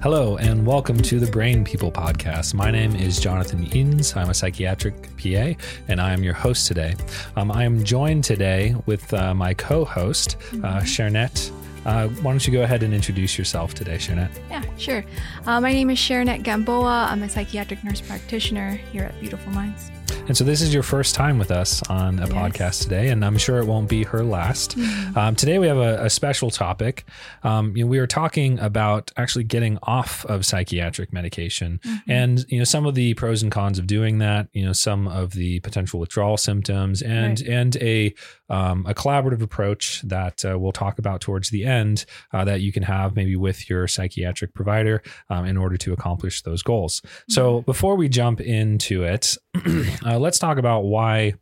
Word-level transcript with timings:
Hello, 0.00 0.36
and 0.36 0.64
welcome 0.64 0.96
to 1.02 1.18
the 1.18 1.26
Brain 1.26 1.64
People 1.64 1.90
podcast. 1.90 2.54
My 2.54 2.70
name 2.70 2.94
is 2.94 3.18
Jonathan 3.18 3.64
Edens. 3.74 4.14
I'm 4.14 4.30
a 4.30 4.34
psychiatric 4.34 4.94
PA, 5.16 5.60
and 5.88 6.00
I 6.00 6.12
am 6.12 6.22
your 6.22 6.34
host 6.34 6.68
today. 6.68 6.94
Um, 7.34 7.50
I 7.50 7.64
am 7.64 7.82
joined 7.82 8.22
today 8.22 8.76
with 8.86 9.12
uh, 9.12 9.34
my 9.34 9.54
co 9.54 9.84
host, 9.84 10.36
uh, 10.62 10.82
Charinette. 10.82 11.50
Uh, 11.84 12.06
why 12.22 12.30
don't 12.30 12.46
you 12.46 12.52
go 12.52 12.62
ahead 12.62 12.84
and 12.84 12.94
introduce 12.94 13.36
yourself 13.36 13.74
today, 13.74 13.96
Charinette? 13.96 14.30
Yeah, 14.48 14.62
sure. 14.76 15.04
Uh, 15.46 15.60
my 15.60 15.72
name 15.72 15.90
is 15.90 15.98
Charinette 15.98 16.44
Gamboa. 16.44 17.08
I'm 17.10 17.24
a 17.24 17.28
psychiatric 17.28 17.82
nurse 17.82 18.00
practitioner 18.00 18.76
here 18.92 19.02
at 19.02 19.18
Beautiful 19.18 19.52
Minds. 19.52 19.90
And 20.28 20.36
so 20.36 20.44
this 20.44 20.60
is 20.60 20.74
your 20.74 20.82
first 20.82 21.14
time 21.14 21.38
with 21.38 21.50
us 21.50 21.82
on 21.88 22.18
a 22.18 22.26
yes. 22.26 22.32
podcast 22.32 22.82
today, 22.82 23.08
and 23.08 23.24
I'm 23.24 23.38
sure 23.38 23.60
it 23.60 23.64
won't 23.64 23.88
be 23.88 24.04
her 24.04 24.22
last. 24.22 24.76
Mm-hmm. 24.76 25.18
Um, 25.18 25.34
today 25.34 25.58
we 25.58 25.66
have 25.68 25.78
a, 25.78 26.04
a 26.04 26.10
special 26.10 26.50
topic. 26.50 27.06
Um, 27.44 27.74
you 27.74 27.84
know, 27.84 27.90
we 27.90 27.98
are 27.98 28.06
talking 28.06 28.58
about 28.58 29.10
actually 29.16 29.44
getting 29.44 29.78
off 29.84 30.26
of 30.26 30.44
psychiatric 30.44 31.14
medication, 31.14 31.80
mm-hmm. 31.82 32.10
and 32.10 32.44
you 32.50 32.58
know 32.58 32.64
some 32.64 32.84
of 32.84 32.94
the 32.94 33.14
pros 33.14 33.42
and 33.42 33.50
cons 33.50 33.78
of 33.78 33.86
doing 33.86 34.18
that. 34.18 34.48
You 34.52 34.66
know, 34.66 34.74
some 34.74 35.08
of 35.08 35.32
the 35.32 35.60
potential 35.60 35.98
withdrawal 35.98 36.36
symptoms, 36.36 37.00
and 37.00 37.40
right. 37.40 37.48
and 37.48 37.76
a 37.76 38.14
um, 38.50 38.84
a 38.86 38.94
collaborative 38.94 39.42
approach 39.42 40.02
that 40.02 40.44
uh, 40.44 40.58
we'll 40.58 40.72
talk 40.72 40.98
about 40.98 41.20
towards 41.20 41.50
the 41.50 41.64
end 41.64 42.04
uh, 42.32 42.44
that 42.44 42.60
you 42.60 42.72
can 42.72 42.82
have 42.82 43.16
maybe 43.16 43.36
with 43.36 43.68
your 43.68 43.86
psychiatric 43.88 44.54
provider 44.54 45.02
um, 45.30 45.44
in 45.44 45.56
order 45.56 45.76
to 45.76 45.92
accomplish 45.92 46.42
those 46.42 46.62
goals. 46.62 47.00
Mm-hmm. 47.00 47.32
So 47.32 47.62
before 47.62 47.96
we 47.96 48.08
jump 48.08 48.40
into 48.40 49.04
it, 49.04 49.36
uh, 50.06 50.18
let's 50.18 50.38
talk 50.38 50.58
about 50.58 50.84
why. 50.84 51.34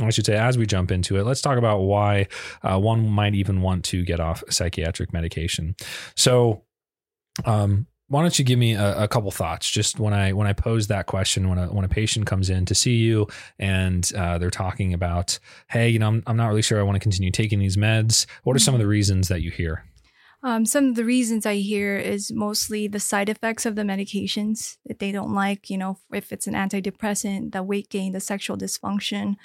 I 0.00 0.08
should 0.08 0.24
say, 0.24 0.36
as 0.36 0.56
we 0.56 0.64
jump 0.64 0.90
into 0.90 1.18
it, 1.18 1.24
let's 1.24 1.42
talk 1.42 1.58
about 1.58 1.80
why 1.80 2.28
uh, 2.62 2.78
one 2.78 3.06
might 3.06 3.34
even 3.34 3.60
want 3.60 3.84
to 3.86 4.02
get 4.04 4.20
off 4.20 4.42
psychiatric 4.48 5.12
medication. 5.12 5.76
So, 6.16 6.62
um, 7.44 7.86
why 8.12 8.20
don't 8.20 8.38
you 8.38 8.44
give 8.44 8.58
me 8.58 8.74
a, 8.74 9.04
a, 9.04 9.08
couple 9.08 9.30
thoughts 9.30 9.70
just 9.70 9.98
when 9.98 10.12
I 10.12 10.34
when 10.34 10.46
I 10.46 10.52
pose 10.52 10.88
that 10.88 11.06
question 11.06 11.48
when 11.48 11.56
a 11.56 11.66
when 11.72 11.84
a 11.84 11.88
patient 11.88 12.26
comes 12.26 12.50
in 12.50 12.66
to 12.66 12.74
see 12.74 12.96
you 12.96 13.26
and 13.58 14.10
uh, 14.14 14.36
they're 14.36 14.50
talking 14.50 14.92
about 14.92 15.38
hey 15.68 15.88
you 15.88 15.98
know 15.98 16.08
I'm, 16.08 16.22
I'm 16.26 16.36
not 16.36 16.48
really 16.48 16.60
sure 16.60 16.78
I 16.78 16.82
want 16.82 16.96
to 16.96 17.00
continue 17.00 17.30
taking 17.30 17.58
these 17.58 17.78
meds 17.78 18.26
what 18.42 18.54
are 18.54 18.58
some 18.58 18.74
of 18.74 18.80
the 18.80 18.86
reasons 18.86 19.28
that 19.28 19.40
you 19.40 19.50
hear 19.50 19.84
um, 20.42 20.66
some 20.66 20.88
of 20.88 20.94
the 20.96 21.04
reasons 21.04 21.46
I 21.46 21.56
hear 21.56 21.96
is 21.96 22.32
mostly 22.32 22.88
the 22.88 23.00
side 23.00 23.28
effects 23.28 23.64
of 23.64 23.76
the 23.76 23.82
medications 23.82 24.76
that 24.86 24.98
they 24.98 25.12
don't 25.12 25.34
like. 25.34 25.70
You 25.70 25.78
know, 25.78 25.98
if 26.12 26.32
it's 26.32 26.46
an 26.46 26.54
antidepressant, 26.54 27.52
the 27.52 27.62
weight 27.62 27.88
gain, 27.88 28.12
the 28.12 28.20
sexual 28.20 28.56
dysfunction, 28.56 29.36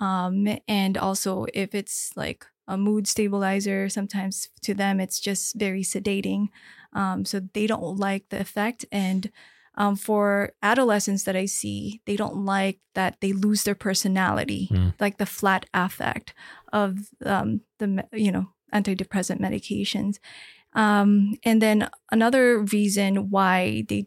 um, 0.00 0.58
and 0.68 0.98
also 0.98 1.46
if 1.54 1.74
it's 1.74 2.12
like 2.16 2.46
a 2.66 2.76
mood 2.76 3.06
stabilizer. 3.06 3.88
Sometimes 3.88 4.48
to 4.62 4.74
them, 4.74 5.00
it's 5.00 5.20
just 5.20 5.54
very 5.56 5.82
sedating. 5.82 6.48
Um, 6.92 7.24
so 7.24 7.40
they 7.52 7.66
don't 7.66 7.96
like 7.96 8.28
the 8.28 8.40
effect. 8.40 8.84
And 8.92 9.30
um, 9.76 9.96
for 9.96 10.52
adolescents 10.62 11.24
that 11.24 11.36
I 11.36 11.46
see, 11.46 12.00
they 12.06 12.16
don't 12.16 12.44
like 12.44 12.78
that 12.94 13.20
they 13.20 13.32
lose 13.32 13.64
their 13.64 13.74
personality, 13.74 14.68
mm. 14.70 14.94
like 15.00 15.18
the 15.18 15.26
flat 15.26 15.66
affect 15.74 16.32
of 16.72 16.98
um, 17.24 17.60
the 17.78 18.06
you 18.12 18.30
know 18.30 18.53
antidepressant 18.74 19.40
medications. 19.40 20.18
Um, 20.74 21.36
and 21.44 21.62
then 21.62 21.88
another 22.10 22.58
reason 22.58 23.30
why 23.30 23.84
they 23.88 24.06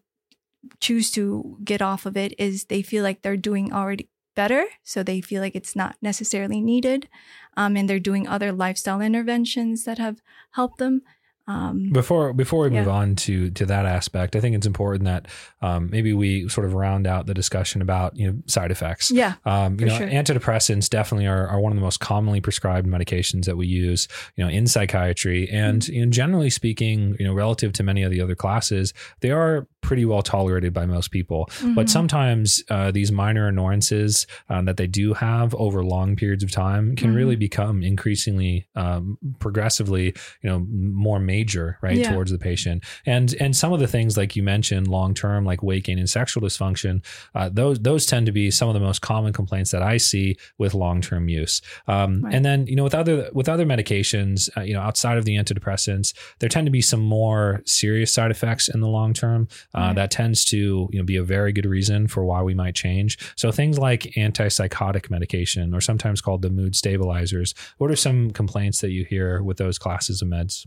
choose 0.79 1.11
to 1.11 1.57
get 1.63 1.81
off 1.81 2.05
of 2.05 2.17
it 2.17 2.33
is 2.37 2.65
they 2.65 2.81
feel 2.81 3.03
like 3.03 3.21
they're 3.21 3.37
doing 3.37 3.71
already 3.71 4.09
better, 4.35 4.65
so 4.83 5.01
they 5.01 5.21
feel 5.21 5.41
like 5.41 5.55
it's 5.55 5.75
not 5.75 5.95
necessarily 6.01 6.61
needed, 6.61 7.09
um, 7.55 7.75
and 7.75 7.89
they're 7.89 7.99
doing 7.99 8.27
other 8.27 8.51
lifestyle 8.51 9.01
interventions 9.01 9.85
that 9.85 9.97
have 9.97 10.21
helped 10.51 10.77
them. 10.77 11.01
Um, 11.49 11.91
before 11.93 12.33
before 12.33 12.67
we 12.67 12.75
yeah. 12.75 12.81
move 12.81 12.89
on 12.89 13.15
to 13.15 13.49
to 13.51 13.65
that 13.67 13.85
aspect, 13.85 14.35
I 14.35 14.41
think 14.41 14.55
it's 14.55 14.67
important 14.67 15.05
that 15.05 15.27
um, 15.61 15.89
maybe 15.89 16.11
we 16.11 16.49
sort 16.49 16.67
of 16.67 16.73
round 16.73 17.07
out 17.07 17.25
the 17.25 17.33
discussion 17.33 17.81
about 17.81 18.17
you 18.17 18.27
know 18.27 18.37
side 18.47 18.69
effects. 18.69 19.09
Yeah, 19.09 19.35
um, 19.45 19.79
you 19.79 19.85
know, 19.85 19.97
sure. 19.97 20.07
antidepressants 20.07 20.89
definitely 20.89 21.25
are, 21.25 21.47
are 21.47 21.61
one 21.61 21.71
of 21.71 21.77
the 21.77 21.81
most 21.81 22.01
commonly 22.01 22.41
prescribed 22.41 22.85
medications 22.85 23.45
that 23.45 23.55
we 23.55 23.65
use, 23.65 24.09
you 24.35 24.43
know, 24.43 24.49
in 24.49 24.67
psychiatry, 24.67 25.49
and 25.49 25.83
mm-hmm. 25.83 25.93
you 25.93 26.05
know, 26.05 26.11
generally 26.11 26.49
speaking, 26.49 27.15
you 27.17 27.25
know, 27.25 27.33
relative 27.33 27.71
to 27.73 27.83
many 27.83 28.03
of 28.03 28.11
the 28.11 28.19
other 28.19 28.35
classes, 28.35 28.93
they 29.21 29.31
are 29.31 29.67
pretty 29.79 30.03
well 30.03 30.21
tolerated 30.21 30.73
by 30.73 30.85
most 30.85 31.11
people. 31.11 31.45
Mm-hmm. 31.45 31.75
But 31.75 31.89
sometimes 31.89 32.61
uh, 32.69 32.91
these 32.91 33.09
minor 33.09 33.47
annoyances 33.47 34.27
uh, 34.49 34.61
that 34.63 34.75
they 34.75 34.87
do 34.87 35.13
have 35.13 35.55
over 35.55 35.81
long 35.81 36.17
periods 36.17 36.43
of 36.43 36.51
time 36.51 36.97
can 36.97 37.07
mm-hmm. 37.07 37.17
really 37.17 37.35
become 37.37 37.83
increasingly, 37.83 38.67
um, 38.75 39.17
progressively, 39.39 40.13
you 40.41 40.49
know, 40.49 40.59
more 40.69 41.19
major 41.19 41.36
major 41.37 41.77
right 41.81 41.97
yeah. 41.97 42.11
towards 42.11 42.31
the 42.31 42.39
patient 42.39 42.83
and 43.05 43.35
and 43.39 43.55
some 43.55 43.71
of 43.71 43.79
the 43.79 43.87
things 43.87 44.17
like 44.17 44.35
you 44.35 44.41
mentioned 44.41 44.87
long 44.87 45.13
term 45.13 45.45
like 45.45 45.61
weight 45.61 45.83
gain 45.83 45.99
and 45.99 46.09
sexual 46.09 46.41
dysfunction 46.41 47.03
uh, 47.35 47.49
those 47.53 47.79
those 47.79 48.05
tend 48.05 48.25
to 48.25 48.31
be 48.31 48.49
some 48.49 48.67
of 48.67 48.73
the 48.73 48.79
most 48.79 49.01
common 49.01 49.31
complaints 49.31 49.69
that 49.71 49.83
I 49.83 49.97
see 49.97 50.35
with 50.57 50.73
long 50.73 50.99
term 51.01 51.29
use 51.29 51.61
um, 51.87 52.21
right. 52.21 52.33
and 52.33 52.43
then 52.43 52.65
you 52.65 52.75
know 52.75 52.83
with 52.83 52.95
other 52.95 53.29
with 53.33 53.47
other 53.47 53.65
medications 53.65 54.49
uh, 54.57 54.61
you 54.61 54.73
know 54.73 54.81
outside 54.81 55.17
of 55.17 55.25
the 55.25 55.35
antidepressants 55.35 56.13
there 56.39 56.49
tend 56.49 56.65
to 56.65 56.71
be 56.71 56.81
some 56.81 57.01
more 57.01 57.61
serious 57.65 58.11
side 58.11 58.31
effects 58.31 58.67
in 58.67 58.79
the 58.81 58.87
long 58.87 59.13
term 59.13 59.47
uh, 59.75 59.79
right. 59.79 59.95
that 59.95 60.09
tends 60.09 60.43
to 60.45 60.89
you 60.91 60.99
know 60.99 61.05
be 61.05 61.17
a 61.17 61.23
very 61.23 61.51
good 61.51 61.67
reason 61.67 62.07
for 62.07 62.25
why 62.25 62.41
we 62.41 62.55
might 62.55 62.73
change 62.73 63.17
so 63.35 63.51
things 63.51 63.77
like 63.77 64.01
antipsychotic 64.17 65.11
medication 65.11 65.73
or 65.73 65.81
sometimes 65.81 66.19
called 66.19 66.41
the 66.41 66.49
mood 66.49 66.75
stabilizers 66.75 67.53
what 67.77 67.91
are 67.91 67.95
some 67.95 68.31
complaints 68.31 68.81
that 68.81 68.89
you 68.89 69.05
hear 69.05 69.43
with 69.43 69.57
those 69.57 69.77
classes 69.77 70.21
of 70.21 70.27
meds 70.27 70.65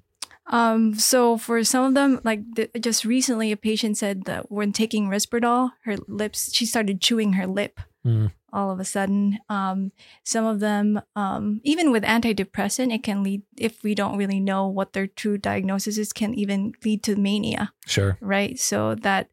um, 0.50 0.94
so 0.94 1.38
for 1.38 1.62
some 1.64 1.84
of 1.84 1.94
them, 1.94 2.20
like 2.24 2.42
th- 2.54 2.70
just 2.80 3.04
recently, 3.04 3.52
a 3.52 3.56
patient 3.56 3.96
said 3.96 4.24
that 4.24 4.50
when 4.50 4.72
taking 4.72 5.08
Risperdal, 5.08 5.70
her 5.84 5.96
lips, 6.08 6.52
she 6.52 6.66
started 6.66 7.00
chewing 7.00 7.34
her 7.34 7.46
lip. 7.46 7.80
Mm. 8.04 8.32
All 8.52 8.72
of 8.72 8.80
a 8.80 8.84
sudden, 8.84 9.38
um, 9.48 9.92
some 10.24 10.44
of 10.44 10.58
them, 10.58 11.00
um, 11.14 11.60
even 11.62 11.92
with 11.92 12.02
antidepressant, 12.02 12.92
it 12.92 13.04
can 13.04 13.22
lead 13.22 13.42
if 13.56 13.84
we 13.84 13.94
don't 13.94 14.16
really 14.16 14.40
know 14.40 14.66
what 14.66 14.92
their 14.92 15.06
true 15.06 15.38
diagnosis 15.38 15.96
is, 15.96 16.12
can 16.12 16.34
even 16.34 16.72
lead 16.84 17.04
to 17.04 17.14
mania. 17.14 17.72
Sure. 17.86 18.18
Right. 18.20 18.58
So 18.58 18.96
that 18.96 19.28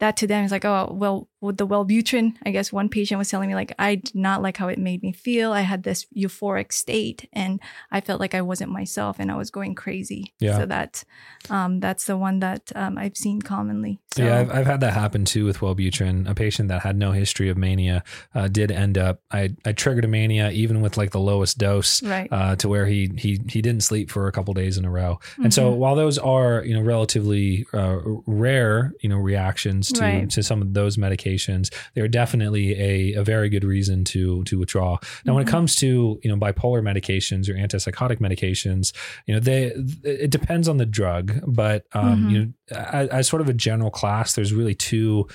that 0.00 0.16
to 0.16 0.26
them 0.26 0.44
is 0.44 0.50
like, 0.50 0.64
oh, 0.64 0.92
well, 0.92 1.28
with 1.42 1.56
the 1.56 1.66
Wellbutrin, 1.66 2.34
I 2.44 2.50
guess 2.50 2.70
one 2.70 2.90
patient 2.90 3.18
was 3.18 3.30
telling 3.30 3.48
me 3.48 3.54
like, 3.54 3.74
I 3.78 3.94
did 3.94 4.14
not 4.14 4.42
like 4.42 4.58
how 4.58 4.68
it 4.68 4.78
made 4.78 5.02
me 5.02 5.12
feel. 5.12 5.52
I 5.52 5.60
had 5.62 5.84
this 5.84 6.06
euphoric 6.14 6.70
state 6.72 7.28
and 7.32 7.60
I 7.90 8.02
felt 8.02 8.20
like 8.20 8.34
I 8.34 8.42
wasn't 8.42 8.72
myself 8.72 9.18
and 9.18 9.30
I 9.30 9.36
was 9.36 9.50
going 9.50 9.74
crazy. 9.74 10.34
Yeah. 10.38 10.58
So 10.58 10.66
that, 10.66 11.04
um, 11.48 11.80
that's 11.80 12.04
the 12.04 12.18
one 12.18 12.40
that 12.40 12.72
um, 12.74 12.98
I've 12.98 13.16
seen 13.16 13.40
commonly. 13.40 14.00
So, 14.12 14.24
yeah, 14.24 14.40
I've, 14.40 14.50
I've 14.50 14.66
had 14.66 14.80
that 14.80 14.92
happen 14.92 15.24
too 15.24 15.46
with 15.46 15.58
Wellbutrin. 15.58 16.28
A 16.28 16.34
patient 16.34 16.68
that 16.68 16.82
had 16.82 16.96
no 16.96 17.12
history 17.12 17.48
of 17.48 17.56
mania 17.56 18.02
uh, 18.34 18.48
did 18.48 18.70
end 18.70 18.98
up, 18.98 19.22
I, 19.30 19.54
I 19.64 19.72
triggered 19.72 20.04
a 20.04 20.08
mania 20.08 20.50
even 20.50 20.82
with 20.82 20.98
like 20.98 21.12
the 21.12 21.20
lowest 21.20 21.56
dose 21.56 22.02
right. 22.02 22.28
uh, 22.30 22.56
to 22.56 22.68
where 22.68 22.86
he, 22.86 23.12
he, 23.16 23.40
he 23.48 23.62
didn't 23.62 23.82
sleep 23.82 24.10
for 24.10 24.26
a 24.26 24.32
couple 24.32 24.52
days 24.52 24.76
in 24.76 24.84
a 24.84 24.90
row. 24.90 25.20
Mm-hmm. 25.22 25.44
And 25.44 25.54
so 25.54 25.70
mm-hmm. 25.70 25.78
while 25.78 25.94
those 25.94 26.18
are, 26.18 26.64
you 26.64 26.74
know, 26.74 26.82
relatively 26.82 27.66
uh, 27.72 27.98
rare, 28.26 28.92
you 29.00 29.08
know, 29.08 29.16
reactions 29.16 29.89
to, 29.92 30.02
right. 30.02 30.30
to 30.30 30.42
some 30.42 30.62
of 30.62 30.74
those 30.74 30.96
medications, 30.96 31.72
they're 31.94 32.08
definitely 32.08 32.80
a, 32.80 33.14
a 33.14 33.24
very 33.24 33.48
good 33.48 33.64
reason 33.64 34.04
to 34.04 34.44
to 34.44 34.58
withdraw. 34.58 34.90
Now, 34.90 34.96
mm-hmm. 34.96 35.32
when 35.34 35.42
it 35.42 35.46
mm-hmm. 35.46 35.50
comes 35.50 35.76
to 35.76 36.20
you 36.22 36.30
know 36.30 36.36
bipolar 36.36 36.82
medications 36.82 37.48
or 37.48 37.54
antipsychotic 37.54 38.18
medications, 38.18 38.92
you 39.26 39.34
know 39.34 39.40
they 39.40 39.72
it 40.04 40.30
depends 40.30 40.68
on 40.68 40.76
the 40.76 40.86
drug, 40.86 41.40
but 41.46 41.86
um, 41.92 42.04
mm-hmm. 42.04 42.28
you 42.30 42.38
know 42.40 42.52
as, 42.70 43.08
as 43.08 43.28
sort 43.28 43.42
of 43.42 43.48
a 43.48 43.54
general 43.54 43.90
class, 43.90 44.34
there's 44.34 44.52
really 44.52 44.74
two 44.74 45.26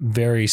very 0.00 0.46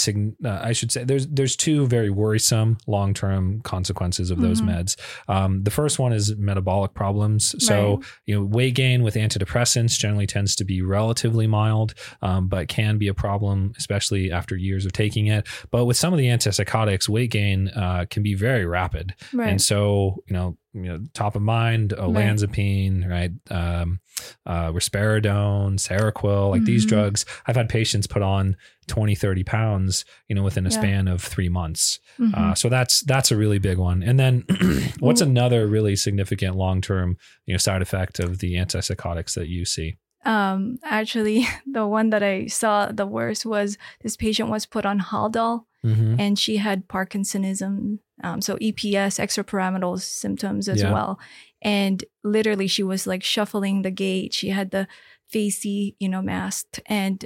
uh, 0.46 0.60
I 0.62 0.72
should 0.72 0.92
say 0.92 1.04
there's 1.04 1.28
there's 1.28 1.56
two 1.56 1.88
very 1.88 2.10
worrisome 2.10 2.78
long 2.88 3.14
term 3.14 3.62
consequences 3.62 4.32
of 4.32 4.42
those 4.42 4.62
mm-hmm. 4.62 4.70
meds. 4.70 5.00
Um, 5.28 5.64
the 5.64 5.72
first 5.72 6.00
one 6.00 6.14
is 6.14 6.36
metabolic 6.38 6.94
problems. 6.94 7.56
So 7.64 7.96
right. 7.96 8.06
you 8.26 8.36
know 8.36 8.44
weight 8.44 8.76
gain 8.76 9.04
with 9.04 9.16
antidepressants 9.16 9.98
generally 9.98 10.28
tends 10.28 10.56
to 10.58 10.66
be 10.66 10.82
relatively 10.82 11.48
mild, 11.48 11.94
um, 12.22 12.48
but 12.48 12.68
can 12.68 12.98
be 12.98 13.08
a 13.08 13.14
problem, 13.14 13.74
especially 13.78 14.32
after 14.32 14.56
years 14.56 14.86
of 14.86 14.94
taking 14.94 15.28
it. 15.28 15.48
But 15.72 15.86
with 15.86 15.98
some 15.98 16.14
of 16.14 16.20
the 16.20 16.28
antipsychotics, 16.28 17.10
weight 17.10 17.32
gain 17.32 17.70
uh, 17.70 18.06
can 18.10 18.24
be 18.24 18.36
very 18.36 18.66
rapid, 18.66 19.16
right. 19.34 19.50
and 19.50 19.62
so 19.62 20.24
you 20.28 20.34
know 20.34 20.58
you 20.74 20.84
know 20.84 21.00
top 21.14 21.36
of 21.36 21.42
mind 21.42 21.94
olanzapine 21.98 23.10
right, 23.10 23.32
um, 23.50 24.00
uh, 24.46 24.72
risperidone 24.72 25.76
seroquel 25.80 26.52
like 26.52 26.64
these 26.66 26.86
Mhm. 26.86 26.90
drugs 26.90 27.26
i've 27.48 27.56
had 27.56 27.70
patients 27.70 28.06
put 28.08 28.22
on 28.22 28.56
20 28.88 29.16
30 29.16 29.44
pounds 29.44 30.06
you 30.28 30.36
know 30.36 30.44
within 30.44 30.66
a 30.66 30.70
Yeah. 30.70 30.76
span 30.80 31.08
of 31.08 31.22
three 31.22 31.50
months 31.50 32.00
Mhm. 32.20 32.34
uh, 32.36 32.56
so 32.56 32.70
that's 32.70 33.02
that's 33.02 33.32
a 33.32 33.38
really 33.38 33.58
big 33.60 33.78
one 33.78 34.04
and 34.04 34.20
then 34.20 34.44
what's 35.00 35.22
another 35.22 35.66
really 35.68 35.96
significant 35.96 36.56
long-term 36.56 37.18
you 37.46 37.54
know 37.54 37.58
side 37.58 37.82
effect 37.82 38.20
of 38.20 38.40
the 38.40 38.54
antipsychotics 38.56 39.34
that 39.36 39.48
you 39.48 39.66
see 39.66 39.98
Um, 40.26 40.78
actually, 40.84 41.48
the 41.66 41.88
one 41.88 42.10
that 42.10 42.22
I 42.22 42.48
saw 42.48 42.92
the 42.92 43.08
worst 43.08 43.46
was 43.46 43.78
this 44.04 44.18
patient 44.18 44.50
was 44.50 44.66
put 44.66 44.86
on 44.86 45.00
Haldol 45.00 45.64
mm-hmm. 45.82 46.20
and 46.20 46.38
she 46.38 46.58
had 46.58 46.90
Parkinsonism, 46.90 48.00
um, 48.24 48.42
so 48.42 48.56
EPS, 48.58 49.20
extrapyramidal 49.20 50.00
symptoms 50.02 50.68
as 50.70 50.82
Yeah. 50.82 50.92
well. 50.94 51.20
And 51.62 52.04
literally, 52.24 52.68
she 52.68 52.84
was 52.84 53.06
like 53.08 53.24
shuffling 53.24 53.82
the 53.82 53.92
gait. 53.92 54.34
She 54.34 54.50
had 54.50 54.72
the 54.72 54.88
facey, 55.28 55.96
you 56.00 56.10
know, 56.10 56.22
masked, 56.22 56.80
and 56.86 57.26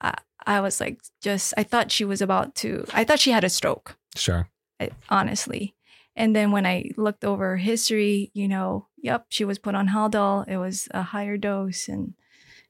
I, 0.00 0.14
I 0.46 0.60
was 0.60 0.80
like, 0.80 1.00
just 1.22 1.54
I 1.56 1.62
thought 1.62 1.92
she 1.92 2.04
was 2.04 2.20
about 2.22 2.54
to. 2.56 2.84
I 2.94 3.04
thought 3.04 3.20
she 3.20 3.30
had 3.30 3.44
a 3.44 3.48
stroke. 3.50 3.96
sure 4.16 4.48
I- 4.80 4.90
honestly. 5.08 5.74
And 6.16 6.34
then 6.34 6.52
when 6.52 6.64
I 6.64 6.90
looked 6.96 7.24
over 7.24 7.50
her 7.50 7.56
history, 7.56 8.30
you 8.34 8.46
know, 8.46 8.86
yep, 8.96 9.26
she 9.30 9.44
was 9.44 9.58
put 9.58 9.74
on 9.74 9.88
Haldol. 9.88 10.46
It 10.48 10.58
was 10.58 10.88
a 10.92 11.02
higher 11.02 11.36
dose, 11.36 11.88
and 11.88 12.14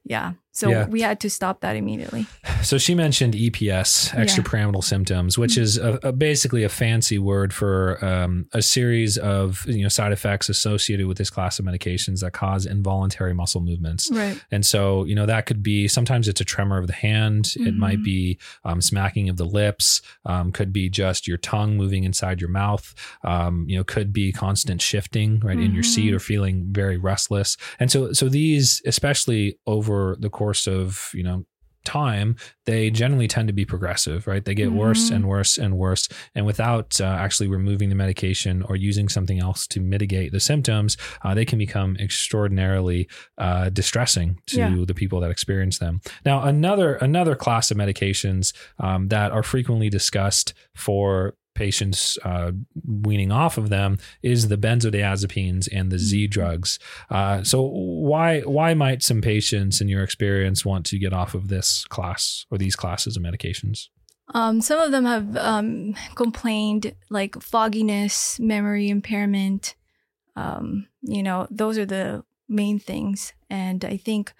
yeah, 0.03 0.33
so 0.55 0.69
Yeah. 0.69 0.87
we 0.87 1.01
had 1.01 1.19
to 1.19 1.29
stop 1.29 1.61
that 1.61 1.75
immediately. 1.75 2.25
So 2.65 2.79
she 2.79 2.95
mentioned 2.95 3.35
EPS, 3.35 4.11
Yeah. 4.11 4.23
extrapyramidal 4.23 4.83
symptoms, 4.83 5.37
which 5.37 5.55
is 5.55 5.77
a, 5.77 5.99
a 6.01 6.11
basically 6.11 6.63
a 6.63 6.69
fancy 6.69 7.19
word 7.19 7.53
for 7.53 8.03
um, 8.03 8.47
a 8.53 8.61
series 8.63 9.19
of 9.19 9.63
you 9.67 9.83
know 9.83 9.87
side 9.89 10.11
effects 10.11 10.49
associated 10.49 11.05
with 11.05 11.19
this 11.19 11.29
class 11.29 11.59
of 11.59 11.65
medications 11.65 12.21
that 12.21 12.33
cause 12.33 12.65
involuntary 12.65 13.35
muscle 13.35 13.61
movements. 13.61 14.09
Right. 14.11 14.41
And 14.49 14.65
so, 14.65 15.03
you 15.03 15.13
know, 15.13 15.27
that 15.27 15.45
could 15.45 15.61
be 15.61 15.87
sometimes 15.87 16.27
it's 16.27 16.41
a 16.41 16.45
tremor 16.45 16.79
of 16.79 16.87
the 16.87 16.93
hand. 16.93 17.53
It 17.55 17.75
Mhm. 17.75 17.77
might 17.77 18.01
be 18.03 18.39
um, 18.63 18.81
smacking 18.81 19.29
of 19.29 19.37
the 19.37 19.45
lips. 19.45 20.01
Um, 20.25 20.51
could 20.51 20.73
be 20.73 20.89
just 20.89 21.27
your 21.27 21.37
tongue 21.37 21.77
moving 21.77 22.03
inside 22.03 22.41
your 22.41 22.49
mouth. 22.49 22.95
Um, 23.23 23.65
you 23.69 23.77
know, 23.77 23.83
could 23.83 24.11
be 24.11 24.31
constant 24.31 24.81
shifting 24.81 25.39
right 25.41 25.59
in 25.59 25.71
your 25.75 25.83
seat 25.83 26.11
Mhm. 26.11 26.15
or 26.15 26.19
feeling 26.19 26.65
very 26.71 26.97
restless. 26.97 27.57
And 27.79 27.91
so, 27.91 28.11
so 28.13 28.27
these, 28.27 28.81
especially 28.87 29.59
over 29.67 30.17
the 30.19 30.31
course 30.31 30.44
of 30.67 31.09
you 31.13 31.23
know 31.23 31.45
time, 31.83 32.35
they 32.65 32.89
generally 32.89 33.27
tend 33.27 33.47
to 33.47 33.53
be 33.53 33.63
progressive, 33.63 34.25
right? 34.25 34.43
They 34.43 34.55
get 34.55 34.71
worse 34.71 35.11
Mhm. 35.11 35.15
and 35.17 35.27
worse 35.27 35.57
and 35.59 35.77
worse. 35.77 36.09
And 36.33 36.43
without 36.43 36.99
uh, 36.99 37.05
actually 37.05 37.47
removing 37.47 37.89
the 37.89 37.95
medication 37.95 38.63
or 38.63 38.75
using 38.75 39.07
something 39.07 39.39
else 39.39 39.67
to 39.67 39.79
mitigate 39.79 40.31
the 40.31 40.39
symptoms, 40.39 40.97
uh, 41.23 41.35
they 41.35 41.45
can 41.45 41.59
become 41.59 41.95
extraordinarily 41.99 43.07
uh, 43.37 43.69
distressing 43.69 44.39
to 44.47 44.57
Yeah. 44.57 44.75
the 44.87 44.95
people 44.95 45.19
that 45.21 45.29
experience 45.29 45.77
them. 45.77 46.01
Now, 46.25 46.43
another 46.43 46.95
another 46.95 47.35
class 47.35 47.69
of 47.69 47.77
medications 47.77 48.51
um, 48.79 49.09
that 49.09 49.31
are 49.31 49.43
frequently 49.43 49.89
discussed 49.89 50.53
for 50.75 51.35
patients 51.55 52.17
uh, 52.23 52.51
weaning 52.85 53.31
off 53.31 53.57
of 53.57 53.69
them 53.69 53.97
is 54.21 54.47
the 54.49 54.57
benzodiazepines 54.57 55.67
and 55.71 55.91
the 55.91 55.97
Z 55.97 56.27
Mhm. 56.27 56.31
drugs. 56.31 56.79
Uh, 57.09 57.43
so 57.43 57.61
why 57.63 58.41
why 58.41 58.73
might 58.73 59.01
some 59.01 59.21
patients, 59.21 59.81
in 59.81 59.87
your 59.87 60.03
experience, 60.03 60.63
want 60.65 60.85
to 60.87 60.99
get 60.99 61.13
off 61.13 61.33
of 61.33 61.47
this 61.47 61.85
class 61.85 62.45
or 62.51 62.57
these 62.57 62.75
classes 62.75 63.17
of 63.17 63.23
medications? 63.23 63.87
Um, 64.33 64.59
some 64.61 64.79
of 64.79 64.91
them 64.91 65.05
have 65.05 65.37
um, 65.37 65.95
complained 66.15 66.93
like 67.09 67.41
fogginess, 67.41 68.39
memory 68.39 68.89
impairment. 68.89 69.75
Um, 70.35 70.87
you 71.01 71.23
know, 71.23 71.47
those 71.51 71.77
are 71.77 71.85
the 71.85 72.23
main 72.49 72.79
things. 72.79 73.33
And 73.49 73.85
I 73.85 73.97
think 73.97 74.33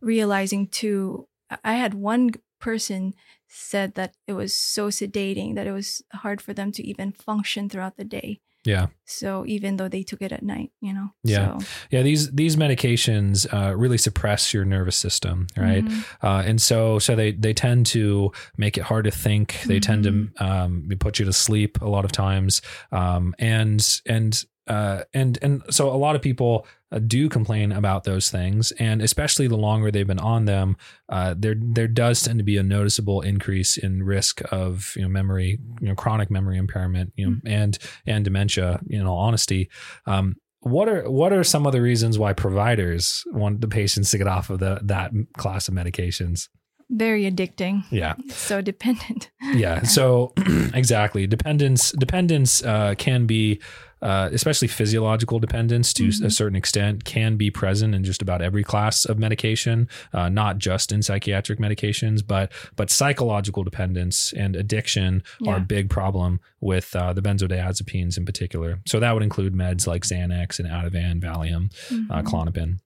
realizing 0.00 0.68
too, 0.68 1.26
I 1.64 1.74
had 1.74 1.94
one 1.94 2.30
person 2.60 3.14
said 3.50 3.94
that 3.96 4.14
it 4.26 4.32
was 4.32 4.54
so 4.54 4.88
sedating 4.88 5.56
that 5.56 5.66
it 5.66 5.72
was 5.72 6.02
hard 6.12 6.40
for 6.40 6.54
them 6.54 6.70
to 6.72 6.86
even 6.86 7.12
function 7.12 7.68
throughout 7.68 7.96
the 7.96 8.04
day. 8.04 8.40
Yeah. 8.64 8.88
So 9.06 9.44
even 9.46 9.76
though 9.76 9.88
they 9.88 10.02
took 10.02 10.20
it 10.20 10.32
at 10.32 10.42
night, 10.42 10.70
you 10.80 10.92
know. 10.92 11.08
Yeah. 11.24 11.58
So, 11.58 11.66
Yeah, 11.90 12.02
these 12.02 12.30
these 12.30 12.56
medications 12.56 13.46
uh, 13.52 13.74
really 13.74 13.98
suppress 13.98 14.52
your 14.52 14.64
nervous 14.64 14.96
system, 14.96 15.46
right? 15.56 15.84
mhm. 15.84 16.04
Uh, 16.22 16.42
and 16.46 16.60
so 16.60 16.98
so 16.98 17.16
they 17.16 17.32
they 17.32 17.54
tend 17.54 17.86
to 17.86 18.32
make 18.56 18.76
it 18.76 18.84
hard 18.84 19.04
to 19.06 19.10
think. 19.10 19.62
They 19.66 19.80
tend 19.80 20.04
to 20.04 20.28
um, 20.44 20.88
put 21.00 21.18
you 21.18 21.24
to 21.24 21.32
sleep 21.32 21.80
a 21.80 21.88
lot 21.88 22.04
of 22.04 22.12
times, 22.12 22.60
um, 22.92 23.34
and 23.38 24.00
and 24.06 24.44
uh, 24.70 25.02
and 25.12 25.38
and 25.42 25.62
so 25.70 25.90
a 25.92 25.98
lot 26.06 26.14
of 26.16 26.22
people 26.22 26.66
uh, 26.92 26.98
do 27.00 27.28
complain 27.28 27.72
about 27.72 28.04
those 28.04 28.30
things, 28.30 28.72
and 28.78 29.02
especially 29.02 29.48
the 29.48 29.56
longer 29.56 29.90
they've 29.90 30.06
been 30.06 30.18
on 30.34 30.44
them, 30.44 30.76
uh, 31.08 31.34
there 31.36 31.56
there 31.58 31.88
does 31.88 32.22
tend 32.22 32.38
to 32.38 32.44
be 32.44 32.56
a 32.56 32.62
noticeable 32.62 33.20
increase 33.20 33.76
in 33.76 34.02
risk 34.04 34.40
of 34.52 34.92
you 34.96 35.02
know 35.02 35.08
memory, 35.08 35.58
you 35.80 35.88
know 35.88 35.94
chronic 35.94 36.30
memory 36.30 36.56
impairment, 36.58 37.12
you 37.16 37.26
know, 37.26 37.36
and 37.44 37.78
and 38.06 38.24
dementia. 38.24 38.80
In 38.88 39.06
all 39.06 39.18
honesty, 39.18 39.68
um, 40.06 40.36
what 40.60 40.88
are 40.88 41.10
what 41.10 41.32
are 41.32 41.44
some 41.44 41.66
of 41.66 41.72
the 41.72 41.80
reasons 41.82 42.18
why 42.18 42.32
providers 42.32 43.24
want 43.32 43.60
the 43.60 43.68
patients 43.68 44.10
to 44.12 44.18
get 44.18 44.28
off 44.28 44.50
of 44.50 44.58
the 44.60 44.80
that 44.84 45.10
class 45.36 45.68
of 45.68 45.74
medications? 45.74 46.48
Very 46.92 47.30
addicting. 47.30 47.84
Yeah, 47.90 48.14
So 48.28 48.60
dependent. 48.60 49.30
yeah. 49.54 49.82
So 49.84 50.32
exactly, 50.74 51.26
dependence 51.26 51.92
dependence 51.92 52.62
uh, 52.64 52.94
can 52.98 53.26
be. 53.26 53.60
Uh, 54.02 54.30
especially 54.32 54.66
physiological 54.68 55.38
dependence 55.38 55.92
to 55.92 56.04
a 56.04 56.08
Mhm. 56.08 56.32
certain 56.32 56.56
extent 56.56 57.04
can 57.04 57.36
be 57.36 57.50
present 57.50 57.94
in 57.94 58.02
just 58.02 58.22
about 58.22 58.40
every 58.40 58.64
class 58.64 59.04
of 59.04 59.18
medication, 59.18 59.88
uh, 60.14 60.28
not 60.30 60.56
just 60.58 60.90
in 60.90 61.02
psychiatric 61.02 61.58
medications, 61.58 62.26
but 62.26 62.50
but 62.76 62.88
psychological 62.90 63.62
dependence 63.62 64.32
and 64.32 64.56
addiction 64.56 65.22
are 65.46 65.58
a 65.58 65.60
big 65.60 65.90
problem 65.90 66.40
with 66.60 66.96
uh, 66.96 67.12
the 67.12 67.20
benzodiazepines 67.20 68.16
in 68.16 68.24
particular. 68.24 68.80
So 68.86 69.00
that 69.00 69.12
would 69.12 69.22
include 69.22 69.52
meds 69.54 69.86
like 69.86 70.04
Xanax 70.04 70.58
and 70.58 70.66
Ativan, 70.68 71.20
Valium, 71.20 71.70
uh, 72.10 72.22
Mhm. 72.22 72.24
Klonopin. 72.24 72.78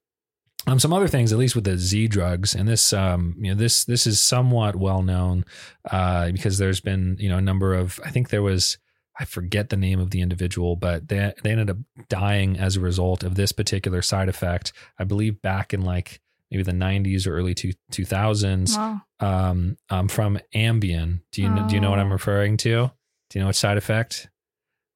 Um, 0.67 0.79
some 0.79 0.91
other 0.93 1.07
things, 1.07 1.31
at 1.31 1.37
least 1.37 1.55
with 1.55 1.63
the 1.63 1.77
Z 1.77 2.07
drugs, 2.07 2.55
and 2.55 2.67
this, 2.67 2.91
um, 2.91 3.35
you 3.39 3.51
know, 3.51 3.55
this 3.57 3.85
this 3.85 4.07
is 4.07 4.19
somewhat 4.19 4.75
well 4.75 5.01
known 5.03 5.45
uh, 5.91 6.31
because 6.31 6.57
there's 6.57 6.81
been, 6.81 7.15
you 7.19 7.29
know, 7.29 7.37
a 7.37 7.41
number 7.41 7.73
of. 7.75 7.99
I 8.03 8.09
think 8.09 8.29
there 8.29 8.41
was, 8.41 8.77
I 9.19 9.25
forget 9.25 9.69
the 9.69 9.77
name 9.77 9.99
of 9.99 10.11
the 10.11 10.21
individual, 10.21 10.75
but 10.75 11.07
they 11.07 11.33
they 11.43 11.51
ended 11.51 11.69
up 11.69 11.77
dying 12.09 12.57
as 12.57 12.75
a 12.75 12.81
result 12.81 13.23
of 13.23 13.35
this 13.35 13.51
particular 13.51 14.01
side 14.01 14.27
effect. 14.29 14.73
I 14.99 15.03
believe 15.05 15.41
back 15.41 15.73
in 15.73 15.81
like 15.81 16.19
maybe 16.51 16.63
the 16.63 16.71
90s 16.73 17.25
or 17.25 17.35
early 17.35 17.53
two, 17.55 17.73
2000s 17.91 18.77
Wow. 18.77 19.01
um, 19.19 19.77
um, 19.89 20.07
from 20.07 20.39
Ambien. 20.53 21.21
Do 21.31 21.41
you 21.41 21.49
know, 21.49 21.67
do 21.67 21.75
you 21.75 21.81
know 21.81 21.89
what 21.89 21.99
I'm 21.99 22.09
Oh. 22.09 22.13
referring 22.13 22.57
to? 22.57 22.91
Do 23.29 23.39
you 23.39 23.41
know 23.41 23.47
what 23.47 23.55
side 23.55 23.77
effect? 23.77 24.29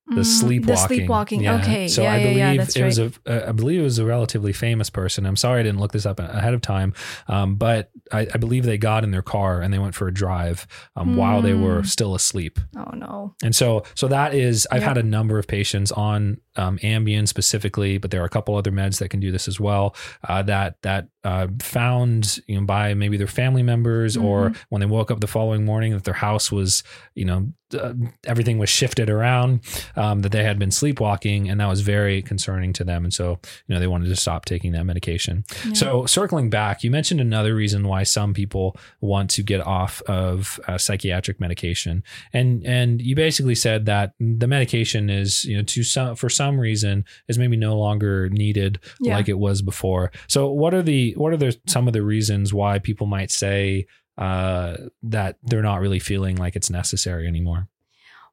The 0.10 0.22
Mm, 0.22 0.26
sleepwalking. 0.26 0.66
The 0.66 0.76
sleepwalking. 0.96 1.42
Yeah. 1.42 1.56
Okay. 1.62 1.88
So 1.88 2.02
yeah, 2.04 2.14
I 2.14 2.20
believe 2.24 2.38
yeah, 2.38 2.52
it 2.54 2.84
was 2.84 3.00
right. 3.00 3.18
a, 3.26 3.46
uh, 3.46 3.50
I 3.50 3.52
believe 3.52 3.80
it 3.80 3.84
was 3.84 4.00
a 4.00 4.06
relatively 4.06 4.54
famous 4.54 4.90
person. 4.90 5.26
I'm 5.26 5.36
sorry 5.36 5.60
I 5.60 5.64
didn't 5.64 5.80
look 5.80 5.92
this 5.92 6.06
up 6.06 6.20
ahead 6.20 6.54
of 6.54 6.62
time, 6.62 6.94
um, 7.28 7.56
but 7.56 7.92
I, 8.12 8.22
I 8.34 8.38
believe 8.38 8.64
they 8.66 8.78
got 8.78 9.04
in 9.04 9.12
their 9.12 9.22
car 9.22 9.62
and 9.62 9.74
they 9.74 9.80
went 9.80 9.94
for 9.96 10.08
a 10.08 10.14
drive 10.14 10.66
um, 10.96 11.16
while 11.16 11.42
they 11.42 11.54
were 11.54 11.82
Mm. 11.82 11.86
still 11.86 12.16
asleep. 12.16 12.60
oh 12.76 12.92
no. 12.96 13.36
And 13.44 13.56
so, 13.56 13.84
so 13.96 14.08
that 14.08 14.34
is, 14.34 14.68
I've 14.72 14.84
had 14.84 14.98
a 14.98 15.04
number 15.04 15.38
of 15.38 15.48
patients 15.48 15.92
on 15.92 16.42
um, 16.56 16.78
Ambien 16.80 17.28
specifically, 17.28 17.98
but 18.00 18.12
there 18.12 18.22
are 18.22 18.26
a 18.26 18.30
couple 18.30 18.56
other 18.56 18.72
meds 18.72 18.98
that 19.00 19.10
can 19.10 19.20
do 19.20 19.32
this 19.32 19.48
as 19.48 19.60
well. 19.60 19.96
Uh, 20.28 20.42
that 20.44 20.76
that 20.82 21.08
uh, 21.24 21.48
found 21.62 22.40
you 22.48 22.60
know 22.60 22.66
by 22.66 22.94
maybe 22.94 23.18
their 23.18 23.28
family 23.28 23.64
members 23.64 24.18
or 24.18 24.40
Mm-hmm. 24.50 24.62
when 24.70 24.80
they 24.80 24.86
woke 24.86 25.12
up 25.12 25.20
the 25.20 25.28
following 25.28 25.66
morning 25.66 25.92
that 25.94 26.04
their 26.06 26.14
house 26.14 26.52
was 26.52 26.82
you 27.16 27.26
know 27.26 27.48
uh, 27.74 27.94
everything 28.26 28.58
was 28.58 28.70
shifted 28.70 29.10
around, 29.10 29.62
um, 29.96 30.22
that 30.22 30.32
they 30.32 30.44
had 30.44 30.58
been 30.60 30.72
sleepwalking, 30.72 31.50
and 31.50 31.60
that 31.60 31.68
was 31.68 31.82
very 31.82 32.22
concerning 32.22 32.74
to 32.74 32.84
them. 32.84 33.04
And 33.04 33.14
so 33.14 33.40
you 33.68 33.74
know 33.76 33.80
they 33.80 33.88
wanted 33.88 34.08
to 34.10 34.16
stop 34.16 34.46
taking 34.46 34.72
that 34.74 34.86
medication. 34.86 35.46
Yeah. 35.66 35.74
So 35.74 36.06
circling 36.06 36.50
back, 36.50 36.84
you 36.84 36.92
mentioned 36.92 37.22
another 37.22 37.54
reason 37.56 37.88
why 37.88 38.04
some 38.04 38.34
people 38.34 38.76
want 39.02 39.30
to 39.32 39.44
get 39.44 39.62
off 39.66 40.02
of 40.04 40.60
uh, 40.68 40.78
psychiatric 40.78 41.40
medication, 41.40 42.04
and 42.34 42.66
and 42.66 43.02
you 43.02 43.16
basically 43.16 43.56
said 43.56 43.86
that 43.86 44.14
the 44.20 44.48
medication 44.48 45.10
is 45.10 45.46
you 45.46 45.58
know 45.58 45.64
to 45.64 45.84
some 45.84 46.16
for 46.16 46.30
some 46.30 46.60
reason 46.60 47.06
is 47.28 47.38
maybe 47.38 47.58
no 47.58 47.78
longer 47.78 48.30
needed 48.30 48.80
Yeah. 49.00 49.16
like 49.16 49.30
it 49.30 49.38
was 49.40 49.62
before. 49.62 50.12
So 50.28 50.52
what 50.52 50.74
are 50.74 50.82
the 50.82 51.14
what 51.14 51.34
are 51.34 51.38
the 51.38 51.58
some 51.68 51.88
of 51.88 51.94
the 51.94 52.02
reasons 52.02 52.54
why 52.54 52.80
people 52.80 53.08
might 53.08 53.32
say 53.32 53.86
uh, 54.20 54.76
that 55.02 55.38
they're 55.42 55.64
not 55.64 55.80
really 55.82 55.98
feeling 56.00 56.36
like 56.36 56.56
it's 56.56 56.70
necessary 56.70 57.26
anymore? 57.28 57.68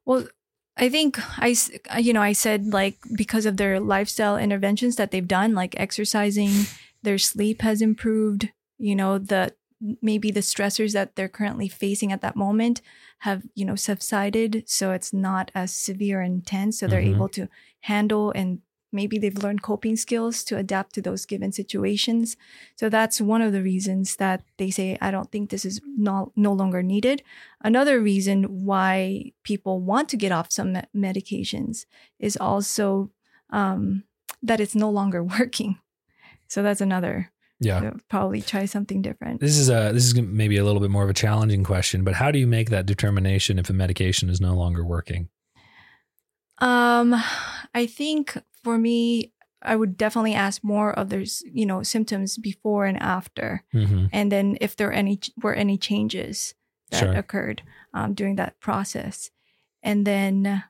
Well, 0.05 0.27
I 0.75 0.89
think 0.89 1.17
I, 1.39 1.55
you 1.97 2.13
know, 2.13 2.21
I 2.21 2.33
said 2.33 2.67
like 2.67 2.97
because 3.15 3.47
of 3.47 3.57
their 3.57 3.79
lifestyle 3.79 4.37
interventions 4.37 4.97
that 4.97 5.09
they've 5.11 5.27
done, 5.27 5.55
like 5.55 5.73
exercising, 5.79 6.51
their 7.01 7.17
sleep 7.17 7.61
has 7.63 7.81
improved. 7.81 8.49
You 8.77 8.95
know, 8.95 9.17
the 9.17 9.55
maybe 10.01 10.29
the 10.29 10.41
stressors 10.41 10.93
that 10.93 11.15
they're 11.15 11.29
currently 11.29 11.67
facing 11.67 12.11
at 12.11 12.21
that 12.21 12.35
moment 12.35 12.81
have 13.19 13.43
you 13.55 13.65
know 13.65 13.75
subsided, 13.75 14.63
so 14.67 14.91
it's 14.91 15.13
not 15.13 15.49
as 15.55 15.73
severe 15.73 16.21
and 16.21 16.35
intense. 16.35 16.79
So 16.79 16.87
they're 16.87 17.01
Mhm. 17.01 17.15
able 17.15 17.29
to 17.29 17.47
handle 17.81 18.31
and 18.35 18.61
maybe 18.97 19.17
they've 19.19 19.43
learned 19.45 19.61
coping 19.61 19.95
skills 19.95 20.43
to 20.43 20.57
adapt 20.57 20.95
to 20.95 21.01
those 21.01 21.25
given 21.25 21.51
situations. 21.51 22.35
So 22.75 22.89
that's 22.89 23.21
one 23.21 23.43
of 23.43 23.53
the 23.53 23.61
reasons 23.61 24.15
that 24.15 24.41
they 24.57 24.71
say, 24.71 24.97
I 24.99 25.11
don't 25.11 25.31
think 25.31 25.49
this 25.49 25.65
is 25.65 25.79
no, 25.85 26.31
no 26.35 26.51
longer 26.51 26.81
needed. 26.81 27.21
Another 27.61 28.01
reason 28.01 28.65
why 28.65 29.31
people 29.43 29.75
want 29.91 30.09
to 30.09 30.17
get 30.17 30.31
off 30.31 30.51
some 30.51 30.73
me- 30.73 30.89
medications 30.95 31.85
is 32.19 32.35
also 32.37 33.11
um, 33.51 34.03
that 34.41 34.59
it's 34.59 34.75
no 34.75 34.89
longer 34.89 35.23
working. 35.39 35.79
So 36.47 36.63
that's 36.63 36.81
another. 36.81 37.31
Yeah. 37.59 37.79
So 37.81 37.97
probably 38.09 38.41
try 38.41 38.65
something 38.65 39.01
different. 39.01 39.41
This 39.41 39.57
is 39.57 39.69
a 39.69 39.91
this 39.93 40.05
is 40.05 40.15
maybe 40.15 40.57
a 40.57 40.63
little 40.63 40.81
bit 40.81 40.91
more 40.91 41.03
of 41.03 41.09
a 41.09 41.13
challenging 41.13 41.63
question, 41.63 42.03
but 42.03 42.13
how 42.13 42.29
do 42.31 42.37
you 42.37 42.47
make 42.47 42.69
that 42.69 42.85
determination 42.85 43.57
if 43.57 43.69
a 43.69 43.73
medication 43.73 44.29
is 44.29 44.39
no 44.39 44.53
longer 44.53 44.85
working? 44.85 45.29
Um, 46.59 47.15
I 47.73 47.85
think 47.85 48.37
for 48.63 48.77
me, 48.77 49.33
I 49.61 49.75
would 49.75 49.97
definitely 49.97 50.33
ask 50.35 50.63
more 50.63 50.93
of 50.93 51.09
there's 51.09 51.43
you 51.51 51.65
know 51.65 51.83
symptoms 51.83 52.37
before 52.37 52.85
and 52.85 53.01
after, 53.01 53.63
Mm-hmm. 53.73 54.05
and 54.13 54.31
then 54.31 54.57
if 54.61 54.75
there 54.75 54.93
any 54.93 55.19
were 55.41 55.53
any 55.55 55.77
changes 55.77 56.53
that 56.91 57.03
Sure. 57.05 57.13
occurred 57.15 57.61
um, 57.93 58.13
during 58.13 58.35
that 58.37 58.59
process, 58.59 59.29
and 59.83 60.05
then 60.05 60.63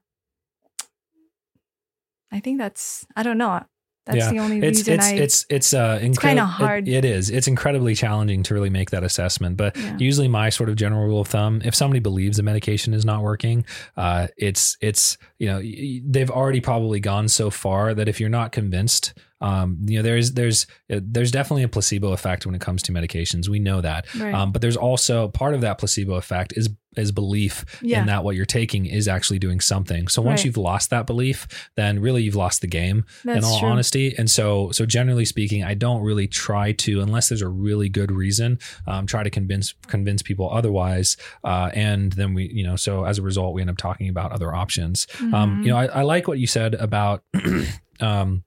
I 2.32 2.39
think 2.39 2.58
that's 2.58 3.06
I 3.15 3.24
don't 3.24 3.38
know. 3.38 3.65
That's 4.07 4.17
Yeah, 4.17 4.29
the 4.31 4.39
only 4.39 4.57
It's 4.59 4.79
reason 4.79 4.93
it's 4.95 5.05
I. 5.05 5.13
it's 5.15 5.45
it's 5.49 5.73
uh 5.73 5.99
incredi- 6.01 6.21
kinda 6.21 6.43
it- 6.43 6.45
hard. 6.45 6.87
it 6.87 7.05
is. 7.05 7.29
It's 7.29 7.47
incredibly 7.47 7.93
challenging 7.93 8.41
to 8.43 8.53
really 8.53 8.69
make 8.69 8.89
that 8.91 9.03
assessment. 9.03 9.57
But 9.57 9.75
Yeah. 9.77 9.97
usually, 9.99 10.27
my 10.27 10.49
sort 10.49 10.69
of 10.69 10.75
general 10.77 11.05
rule 11.05 11.21
of 11.21 11.27
thumb: 11.27 11.61
if 11.65 11.75
somebody 11.75 11.99
believes 11.99 12.37
the 12.37 12.43
medication 12.43 12.93
is 12.93 13.03
not 13.05 13.21
working, 13.21 13.65
uh, 13.97 14.27
it's 14.37 14.77
it's 14.81 15.17
you 15.39 15.47
know 15.47 15.61
they've 16.09 16.31
already 16.31 16.61
probably 16.61 16.99
gone 16.99 17.27
so 17.27 17.49
far 17.49 17.93
that 17.93 18.07
if 18.07 18.19
you're 18.19 18.29
not 18.29 18.51
convinced. 18.51 19.13
Um, 19.41 19.77
you 19.86 19.98
know, 19.98 20.03
there's 20.03 20.34
there's 20.34 20.65
uh, 20.91 21.00
there's 21.03 21.32
definitely 21.32 21.63
a 21.63 21.67
placebo 21.67 22.12
effect 22.13 22.46
when 22.46 22.56
it 22.56 22.62
comes 22.62 22.82
to 22.84 22.91
medications. 22.91 23.48
We 23.50 23.60
know 23.60 23.82
that, 23.82 24.13
right. 24.15 24.34
um, 24.34 24.51
but 24.51 24.62
there's 24.62 24.77
also 24.77 25.27
part 25.27 25.53
of 25.53 25.62
that 25.62 25.77
placebo 25.77 26.15
effect 26.15 26.53
is 26.58 26.70
is 26.96 27.12
belief 27.12 27.63
yeah. 27.84 28.00
in 28.00 28.08
that 28.08 28.24
what 28.24 28.36
you're 28.36 28.44
taking 28.46 28.88
is 28.88 29.08
actually 29.08 29.38
doing 29.38 29.60
something. 29.60 30.08
So 30.08 30.20
once 30.20 30.39
Right. 30.39 30.46
you've 30.46 30.58
lost 30.58 30.89
that 30.89 31.06
belief, 31.06 31.48
then 31.75 32.00
really 32.00 32.24
you've 32.24 32.36
lost 32.36 32.62
the 32.62 32.67
game 32.67 33.06
that's 33.24 33.38
in 33.38 33.44
all 33.44 33.60
true. 33.60 33.70
honesty. 33.70 34.15
And 34.17 34.27
so, 34.32 34.72
so 34.72 34.84
generally 34.88 35.24
speaking, 35.24 35.63
I 35.63 35.75
don't 35.75 36.01
really 36.01 36.27
try 36.27 36.72
to, 36.72 37.01
unless 37.01 37.29
there's 37.29 37.44
a 37.44 37.48
really 37.50 37.88
good 37.88 38.12
reason, 38.12 38.58
um, 38.88 39.06
try 39.06 39.22
to 39.22 39.29
convince 39.29 39.75
convince 39.86 40.24
people 40.24 40.50
otherwise. 40.51 41.17
Uh, 41.44 41.70
and 41.75 42.13
then 42.13 42.34
we, 42.34 42.50
you 42.51 42.63
know, 42.63 42.75
so 42.75 43.03
as 43.06 43.20
a 43.20 43.22
result, 43.22 43.53
we 43.53 43.62
end 43.62 43.70
up 43.70 43.77
talking 43.77 44.10
about 44.10 44.32
other 44.32 44.56
options. 44.56 45.06
Um, 45.22 45.32
Mhm. 45.60 45.65
you 45.65 45.70
know, 45.70 45.77
I, 45.77 45.86
I 45.86 46.01
like 46.01 46.27
what 46.27 46.39
you 46.39 46.48
said 46.48 46.74
about, 46.74 47.22
um, 48.00 48.44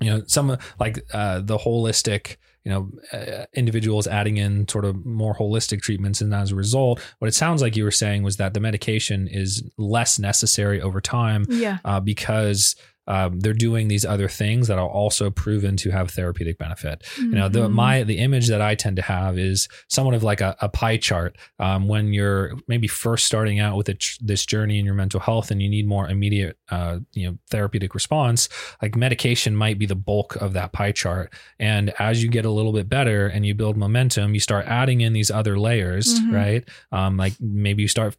you 0.00 0.10
know, 0.10 0.22
some 0.26 0.56
like 0.78 1.00
uh, 1.12 1.40
the 1.40 1.58
holistic. 1.58 2.36
You 2.62 2.70
know, 2.72 2.90
uh, 3.10 3.46
individuals 3.54 4.06
adding 4.06 4.36
in 4.36 4.68
sort 4.68 4.84
of 4.84 5.06
more 5.06 5.34
holistic 5.34 5.80
treatments, 5.80 6.20
and 6.20 6.34
as 6.34 6.52
a 6.52 6.54
result, 6.54 7.00
what 7.18 7.28
it 7.28 7.34
sounds 7.34 7.62
like 7.62 7.74
you 7.74 7.84
were 7.84 7.90
saying 7.90 8.22
was 8.22 8.36
that 8.36 8.52
the 8.52 8.60
medication 8.60 9.26
is 9.28 9.64
less 9.78 10.18
necessary 10.18 10.78
over 10.78 11.00
time 11.00 11.46
yeah. 11.48 11.78
uh, 11.86 12.00
because 12.00 12.76
um, 13.14 13.40
they're 13.40 13.52
doing 13.68 13.88
these 13.88 14.04
other 14.14 14.28
things 14.28 14.68
that 14.68 14.78
are 14.78 14.88
also 14.88 15.30
proven 15.30 15.76
to 15.82 15.90
have 15.90 16.10
therapeutic 16.10 16.56
benefit. 16.58 16.96
You 17.18 17.34
know, 17.38 17.48
the 17.48 17.68
Mhm. 17.68 17.72
my 17.72 17.94
the 18.04 18.18
image 18.18 18.46
that 18.52 18.62
I 18.70 18.72
tend 18.74 18.96
to 18.96 19.02
have 19.02 19.32
is 19.38 19.68
somewhat 19.88 20.14
of 20.14 20.22
like 20.22 20.40
a, 20.40 20.56
a 20.60 20.68
pie 20.68 20.96
chart. 21.08 21.36
Um, 21.58 21.88
when 21.88 22.12
you're 22.12 22.52
maybe 22.68 22.86
first 22.86 23.24
starting 23.26 23.58
out 23.58 23.76
with 23.76 23.88
a 23.88 23.94
tr- 23.94 24.18
this 24.20 24.46
journey 24.46 24.78
in 24.78 24.84
your 24.84 24.94
mental 24.94 25.20
health, 25.20 25.50
and 25.50 25.60
you 25.62 25.68
need 25.68 25.86
more 25.88 26.08
immediate, 26.08 26.56
uh, 26.70 27.00
you 27.12 27.26
know, 27.26 27.34
therapeutic 27.50 27.94
response, 27.94 28.48
like 28.82 28.94
medication 28.96 29.56
might 29.56 29.78
be 29.78 29.86
the 29.86 29.96
bulk 29.96 30.36
of 30.36 30.52
that 30.52 30.70
pie 30.72 30.92
chart. 30.92 31.32
And 31.58 31.92
as 31.98 32.22
you 32.22 32.28
get 32.30 32.44
a 32.44 32.50
little 32.50 32.72
bit 32.72 32.88
better 32.88 33.26
and 33.26 33.44
you 33.44 33.54
build 33.54 33.76
momentum, 33.76 34.34
you 34.34 34.40
start 34.40 34.66
adding 34.66 35.00
in 35.00 35.12
these 35.14 35.30
other 35.30 35.58
layers, 35.58 36.20
Mhm. 36.20 36.32
right? 36.32 36.62
Um, 36.92 37.16
like 37.16 37.34
maybe 37.40 37.82
you 37.82 37.88
start 37.88 38.16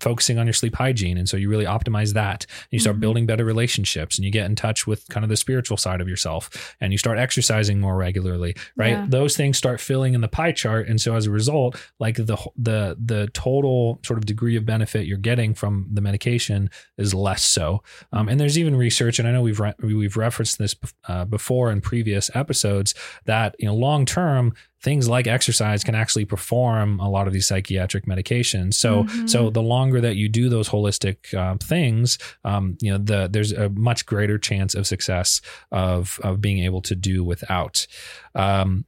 focusing 0.00 0.38
on 0.38 0.46
your 0.46 0.52
sleep 0.52 0.74
hygiene, 0.76 1.16
and 1.18 1.28
so 1.28 1.36
you 1.36 1.48
really 1.48 1.64
optimize 1.64 2.14
that. 2.14 2.46
You 2.70 2.78
start 2.78 2.96
Mhm. 2.96 3.00
building 3.00 3.26
better 3.26 3.44
relationships, 3.44 3.99
and 4.18 4.24
you 4.24 4.30
get 4.30 4.46
in 4.46 4.56
touch 4.56 4.86
with 4.86 5.08
kind 5.08 5.24
of 5.24 5.30
the 5.30 5.36
spiritual 5.36 5.76
side 5.76 6.00
of 6.00 6.08
yourself, 6.08 6.74
and 6.80 6.92
you 6.92 6.98
start 6.98 7.18
exercising 7.18 7.80
more 7.80 7.96
regularly, 7.96 8.54
right? 8.76 8.90
Yeah. 8.90 9.06
Those 9.08 9.36
things 9.36 9.58
start 9.58 9.80
filling 9.80 10.14
in 10.14 10.20
the 10.20 10.28
pie 10.28 10.52
chart, 10.52 10.88
and 10.88 11.00
so 11.00 11.14
as 11.14 11.26
a 11.26 11.30
result, 11.30 11.80
like 11.98 12.16
the 12.16 12.36
the 12.56 12.96
the 13.02 13.28
total 13.32 14.00
sort 14.04 14.18
of 14.18 14.26
degree 14.26 14.56
of 14.56 14.64
benefit 14.66 15.06
you're 15.06 15.18
getting 15.18 15.54
from 15.54 15.88
the 15.92 16.00
medication 16.00 16.70
is 16.98 17.14
less 17.14 17.42
so. 17.42 17.82
Um, 18.12 18.28
and 18.28 18.40
there's 18.40 18.58
even 18.58 18.76
research, 18.76 19.18
and 19.18 19.28
I 19.28 19.32
know 19.32 19.42
we've 19.42 19.60
re- 19.60 19.74
we've 19.82 20.16
referenced 20.16 20.58
this 20.58 20.74
uh, 21.08 21.24
before 21.24 21.70
in 21.70 21.80
previous 21.80 22.30
episodes 22.34 22.94
that 23.24 23.54
you 23.58 23.66
know 23.66 23.74
long 23.74 24.06
term 24.06 24.54
things 24.82 25.08
like 25.08 25.26
exercise 25.26 25.84
can 25.84 25.94
actually 25.94 26.24
perform 26.24 26.98
a 27.00 27.08
lot 27.08 27.26
of 27.26 27.32
these 27.32 27.46
psychiatric 27.46 28.06
medications. 28.06 28.74
So 28.74 29.04
Mhm. 29.04 29.28
so 29.28 29.50
the 29.50 29.62
longer 29.62 30.00
that 30.00 30.16
you 30.16 30.28
do 30.28 30.48
those 30.48 30.68
holistic 30.70 31.34
uh, 31.34 31.56
things, 31.62 32.18
um, 32.44 32.76
you 32.80 32.90
know 32.92 32.98
the 32.98 33.28
there's 33.30 33.52
a 33.52 33.68
much 33.70 34.06
greater 34.06 34.38
chance 34.38 34.74
of 34.74 34.86
success 34.86 35.40
of 35.70 36.18
of 36.22 36.40
being 36.40 36.64
able 36.64 36.80
to 36.82 36.94
do 36.94 37.22
without. 37.24 37.86
Um, 38.34 38.84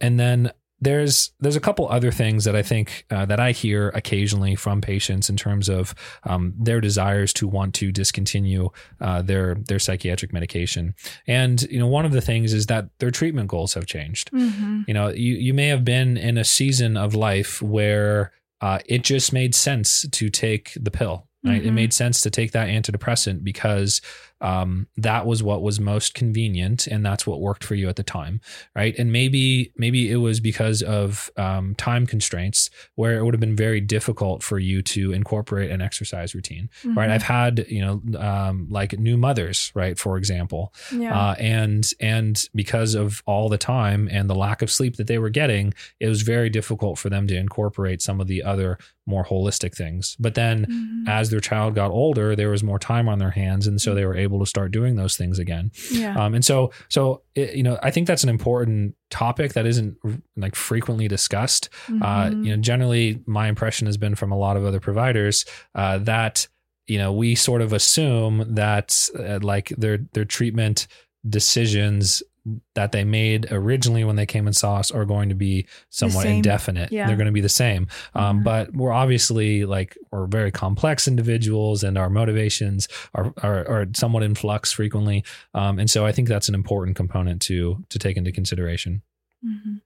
and 0.00 0.18
then 0.18 0.50
there's 0.84 1.32
there's 1.40 1.56
a 1.56 1.60
couple 1.60 1.88
other 1.88 2.10
things 2.12 2.44
that 2.44 2.54
I 2.54 2.62
think 2.62 3.06
uh, 3.10 3.24
that 3.26 3.40
I 3.40 3.50
hear 3.52 3.88
occasionally 3.90 4.54
from 4.54 4.80
patients 4.80 5.28
in 5.28 5.36
terms 5.36 5.68
of 5.68 5.94
um, 6.24 6.54
their 6.58 6.80
desires 6.80 7.32
to 7.34 7.48
want 7.48 7.74
to 7.76 7.90
discontinue 7.92 8.70
uh, 9.00 9.22
their 9.22 9.54
their 9.54 9.78
psychiatric 9.78 10.32
medication. 10.32 10.94
And 11.26 11.62
you 11.62 11.78
know, 11.78 11.86
one 11.88 12.04
of 12.06 12.12
the 12.12 12.20
things 12.20 12.52
is 12.52 12.66
that 12.66 12.88
their 12.98 13.10
treatment 13.10 13.48
goals 13.48 13.74
have 13.74 13.86
changed. 13.86 14.30
Mhm. 14.32 14.84
You 14.86 14.94
know, 14.94 15.08
you 15.08 15.34
you 15.34 15.54
may 15.54 15.68
have 15.68 15.84
been 15.84 16.16
in 16.16 16.38
a 16.38 16.44
season 16.44 16.96
of 16.96 17.14
life 17.14 17.60
where 17.62 18.32
uh, 18.60 18.78
it 18.86 19.02
just 19.02 19.32
made 19.32 19.54
sense 19.54 20.06
to 20.10 20.30
take 20.30 20.72
the 20.80 20.90
pill. 20.90 21.26
Right? 21.46 21.62
It 21.62 21.68
Mhm. 21.72 21.74
made 21.74 21.92
sense 21.92 22.22
to 22.22 22.30
take 22.30 22.52
that 22.52 22.68
antidepressant 22.68 23.44
because 23.44 24.00
um, 24.40 24.88
that 24.96 25.26
was 25.26 25.42
what 25.42 25.62
was 25.62 25.80
most 25.80 26.14
convenient, 26.14 26.86
and 26.86 27.04
that's 27.04 27.26
what 27.26 27.40
worked 27.40 27.64
for 27.64 27.74
you 27.74 27.88
at 27.88 27.96
the 27.96 28.02
time, 28.02 28.40
right? 28.76 28.94
And 28.98 29.10
maybe 29.12 29.72
maybe 29.76 30.10
it 30.10 30.16
was 30.16 30.40
because 30.40 30.82
of 30.82 31.30
um, 31.36 31.74
time 31.76 32.06
constraints 32.06 32.68
where 32.96 33.16
it 33.18 33.24
would 33.24 33.34
have 33.34 33.40
been 33.40 33.56
very 33.56 33.80
difficult 33.80 34.42
for 34.42 34.58
you 34.58 34.82
to 34.82 35.12
incorporate 35.12 35.70
an 35.70 35.80
exercise 35.80 36.34
routine, 36.34 36.68
right? 36.84 37.08
Mhm. 37.08 37.12
I've 37.12 37.22
had 37.22 37.66
you 37.68 37.80
know 37.80 38.18
um, 38.18 38.66
like 38.70 38.98
new 38.98 39.16
mothers, 39.16 39.70
right, 39.74 39.98
for 39.98 40.18
example, 40.18 40.74
yeah. 40.94 41.18
uh, 41.30 41.34
and 41.38 41.90
and 42.00 42.44
because 42.54 42.94
of 42.94 43.22
all 43.26 43.48
the 43.48 43.58
time 43.58 44.08
and 44.10 44.28
the 44.28 44.34
lack 44.34 44.62
of 44.62 44.70
sleep 44.70 44.96
that 44.96 45.06
they 45.06 45.18
were 45.18 45.30
getting, 45.30 45.72
it 46.00 46.08
was 46.08 46.22
very 46.22 46.50
difficult 46.50 46.98
for 46.98 47.08
them 47.08 47.26
to 47.28 47.36
incorporate 47.36 48.02
some 48.02 48.20
of 48.20 48.26
the 48.26 48.42
other 48.42 48.78
more 49.06 49.24
holistic 49.24 49.74
things. 49.76 50.16
But 50.18 50.34
then 50.34 50.64
Mhm. 50.66 51.08
as 51.08 51.28
their 51.30 51.40
child 51.40 51.74
got 51.74 51.90
older, 51.90 52.34
there 52.34 52.48
was 52.50 52.62
more 52.62 52.78
time 52.78 53.08
on 53.08 53.18
their 53.18 53.30
hands, 53.32 53.66
and 53.66 53.80
so 53.80 53.94
they 53.94 54.04
were 54.06 54.16
able 54.16 54.33
to 54.40 54.46
start 54.46 54.72
doing 54.72 54.96
those 54.96 55.16
things 55.16 55.38
again. 55.38 55.70
yeah. 55.90 56.16
Um, 56.16 56.34
and 56.34 56.44
so 56.44 56.70
so 56.88 57.22
it, 57.34 57.54
you 57.54 57.62
know 57.62 57.78
I 57.82 57.90
think 57.90 58.06
that's 58.06 58.22
an 58.24 58.28
important 58.30 58.94
topic 59.10 59.52
that 59.54 59.66
isn't 59.66 59.96
like 60.36 60.54
frequently 60.54 61.08
discussed. 61.08 61.68
Uh, 61.88 61.92
Mhm. 62.30 62.44
you 62.44 62.50
know, 62.56 62.62
generally 62.62 63.20
my 63.26 63.48
impression 63.48 63.86
has 63.86 63.96
been 63.96 64.14
from 64.14 64.32
a 64.32 64.36
lot 64.38 64.56
of 64.56 64.64
other 64.64 64.80
providers 64.80 65.44
uh, 65.74 65.98
that 65.98 66.48
you 66.86 66.98
know 66.98 67.12
we 67.12 67.34
sort 67.34 67.62
of 67.62 67.72
assume 67.72 68.44
that 68.54 69.08
uh, 69.18 69.38
like 69.42 69.68
their 69.78 69.98
their 70.12 70.24
treatment 70.24 70.86
decisions 71.38 72.22
that 72.74 72.92
they 72.92 73.04
made 73.04 73.50
originally 73.50 74.04
when 74.04 74.16
they 74.16 74.26
came 74.26 74.46
and 74.46 74.54
saw 74.54 74.76
us 74.76 74.90
are 74.90 75.06
going 75.06 75.30
to 75.30 75.34
be 75.34 75.66
somewhat 75.88 76.26
indefinite. 76.36 76.92
Yeah. 76.92 77.06
They're 77.06 77.16
going 77.16 77.26
to 77.26 77.32
be 77.32 77.40
the 77.40 77.48
same. 77.48 77.86
Um, 78.14 78.40
Mhm. 78.40 78.44
But 78.44 78.74
we're 78.74 78.92
obviously 78.92 79.64
like 79.64 79.96
we're 80.12 80.26
very 80.26 80.50
complex 80.50 81.08
individuals, 81.08 81.82
and 81.82 81.96
our 81.96 82.10
motivations 82.10 82.86
are 83.14 83.32
are, 83.42 83.66
are 83.68 83.86
somewhat 83.94 84.22
in 84.22 84.34
flux 84.34 84.72
frequently. 84.72 85.24
Um, 85.54 85.78
and 85.78 85.88
so 85.90 86.04
I 86.04 86.12
think 86.12 86.28
that's 86.28 86.48
an 86.48 86.54
important 86.54 86.96
component 86.96 87.40
to 87.42 87.84
to 87.88 87.98
take 87.98 88.16
into 88.18 88.30
consideration. 88.32 89.02
Mhm. 89.44 89.80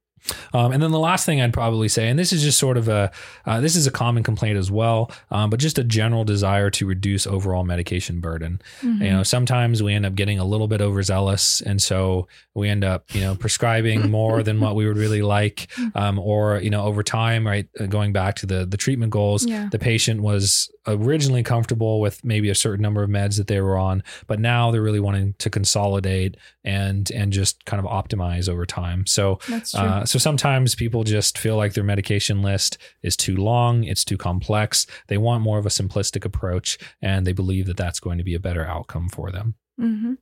Um, 0.55 0.73
and 0.73 0.83
then 0.83 0.91
the 0.91 0.99
last 0.99 1.27
thing 1.27 1.41
I'd 1.41 1.53
probably 1.53 1.89
say, 1.89 2.09
and 2.09 2.19
this 2.19 2.33
is 2.33 2.43
just 2.43 2.59
sort 2.59 2.77
of 2.77 2.89
a, 2.89 3.11
uh, 3.47 3.61
this 3.61 3.77
is 3.77 3.87
a 3.87 3.91
common 3.91 4.23
complaint 4.23 4.57
as 4.59 4.71
well, 4.71 5.11
um, 5.31 5.51
but 5.51 5.61
just 5.61 5.79
a 5.79 5.85
general 5.85 6.25
desire 6.25 6.71
to 6.71 6.87
reduce 6.87 7.27
overall 7.27 7.65
medication 7.65 8.21
burden. 8.21 8.61
Mhm. 8.83 9.01
You 9.05 9.11
know, 9.11 9.23
sometimes 9.23 9.83
we 9.83 9.95
end 9.95 10.07
up 10.07 10.15
getting 10.15 10.39
a 10.39 10.45
little 10.45 10.69
bit 10.69 10.81
overzealous, 10.81 11.61
and 11.61 11.81
so 11.83 12.29
we 12.55 12.69
end 12.69 12.85
up, 12.85 13.05
you 13.15 13.21
know, 13.21 13.35
prescribing 13.35 14.11
more 14.19 14.43
than 14.43 14.61
what 14.61 14.75
we 14.75 14.87
would 14.87 14.97
really 14.97 15.23
like, 15.23 15.69
um, 15.95 16.19
or 16.19 16.59
you 16.61 16.71
know, 16.71 16.83
over 16.85 17.03
time, 17.03 17.47
right, 17.47 17.67
uh, 17.81 17.87
going 17.87 18.13
back 18.13 18.37
to 18.37 18.47
the 18.47 18.67
the 18.67 18.77
treatment 18.77 19.11
goals, 19.11 19.47
Yeah. 19.47 19.69
the 19.71 19.79
patient 19.79 20.23
was 20.23 20.71
originally 20.87 21.43
comfortable 21.43 22.01
with 22.01 22.25
maybe 22.25 22.49
a 22.49 22.55
certain 22.55 22.83
number 22.83 23.03
of 23.03 23.11
meds 23.11 23.37
that 23.37 23.47
they 23.47 23.61
were 23.61 23.77
on, 23.77 24.03
but 24.27 24.41
now 24.41 24.71
they're 24.71 24.81
really 24.83 25.01
wanting 25.01 25.35
to 25.39 25.51
consolidate 25.51 26.37
and 26.65 27.11
and 27.11 27.33
just 27.33 27.65
kind 27.67 27.85
of 27.85 27.91
optimize 27.91 28.49
over 28.49 28.65
time. 28.67 29.07
So. 29.07 29.39
That's 29.49 29.73
true. 29.73 29.81
Uh, 29.81 30.05
so 30.09 30.19
sometimes 30.19 30.75
people 30.75 31.05
just 31.05 31.39
feel 31.39 31.57
like 31.57 31.75
their 31.75 31.85
medication 31.85 32.43
list 32.43 32.79
is 33.03 33.17
too 33.17 33.37
long, 33.37 33.85
it's 33.85 34.05
too 34.05 34.17
complex. 34.17 34.87
They 35.09 35.19
want 35.19 35.43
more 35.43 35.59
of 35.59 35.67
a 35.67 35.71
simplistic 35.71 36.25
approach, 36.25 36.79
and 37.03 37.27
they 37.27 37.33
believe 37.33 37.67
that 37.67 37.77
that's 37.77 38.01
going 38.01 38.19
to 38.19 38.25
be 38.25 38.35
a 38.35 38.41
better 38.41 38.65
outcome 38.65 39.09
for 39.09 39.31
them. 39.31 39.55
hmm 39.79 40.15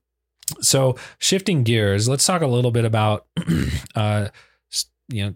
So 0.60 0.96
shifting 1.18 1.62
gears, 1.62 2.08
let's 2.08 2.26
talk 2.26 2.42
a 2.42 2.46
little 2.46 2.70
bit 2.70 2.84
about, 2.84 3.26
uh, 3.94 4.28
you 5.08 5.24
know, 5.24 5.34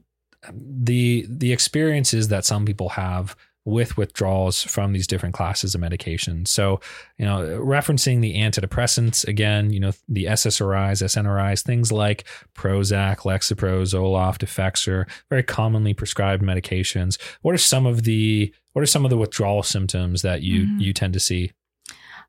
the 0.52 1.26
the 1.28 1.52
experiences 1.52 2.28
that 2.28 2.44
some 2.44 2.64
people 2.64 2.90
have 2.90 3.36
with 3.64 3.96
withdrawals 3.96 4.62
from 4.62 4.92
these 4.92 5.06
different 5.06 5.34
classes 5.34 5.74
of 5.74 5.80
medications. 5.80 6.48
So, 6.48 6.80
you 7.18 7.26
know, 7.26 7.40
referencing 7.60 8.20
the 8.20 8.36
antidepressants 8.36 9.26
again, 9.28 9.70
you 9.70 9.78
know, 9.80 9.92
the 10.08 10.24
SSRIs, 10.24 11.02
SNRIs, 11.02 11.62
things 11.62 11.92
like 11.92 12.24
Prozac, 12.54 13.18
Lexapro, 13.18 13.82
Zoloft, 13.82 14.38
Effexor, 14.38 15.06
very 15.28 15.42
commonly 15.42 15.92
prescribed 15.92 16.42
medications. 16.42 17.20
What 17.42 17.54
are 17.54 17.58
some 17.58 17.86
of 17.86 18.04
the 18.04 18.52
what 18.72 18.82
are 18.82 18.86
some 18.86 19.04
of 19.04 19.10
the 19.10 19.18
withdrawal 19.18 19.62
symptoms 19.62 20.22
that 20.22 20.42
you 20.42 20.66
Mhm. 20.66 20.80
you 20.80 20.92
tend 20.92 21.12
to 21.14 21.20
see? 21.20 21.52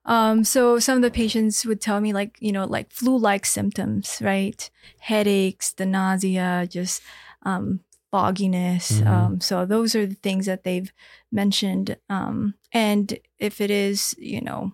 Um, 0.06 0.44
so 0.44 0.80
some 0.80 0.96
of 0.96 1.04
the 1.04 1.12
patients 1.12 1.64
would 1.66 1.80
tell 1.80 2.02
me 2.02 2.12
like, 2.12 2.36
you 2.40 2.52
know, 2.52 2.66
like 2.66 2.92
flu-like 2.92 3.46
symptoms, 3.46 4.18
right? 4.20 4.68
Headaches, 5.00 5.74
the 5.74 5.86
nausea, 5.86 6.68
just 6.70 7.02
um, 7.44 7.82
fogginess. 8.12 8.92
Mhm. 9.02 9.08
Um, 9.08 9.42
so 9.42 9.66
those 9.66 9.96
are 9.96 10.06
the 10.06 10.16
things 10.16 10.46
that 10.46 10.64
they've 10.64 10.92
mentioned. 11.32 11.98
Um, 12.10 12.56
and 12.72 13.18
if 13.40 13.62
it 13.62 13.72
is, 13.72 14.16
you 14.20 14.42
know, 14.42 14.74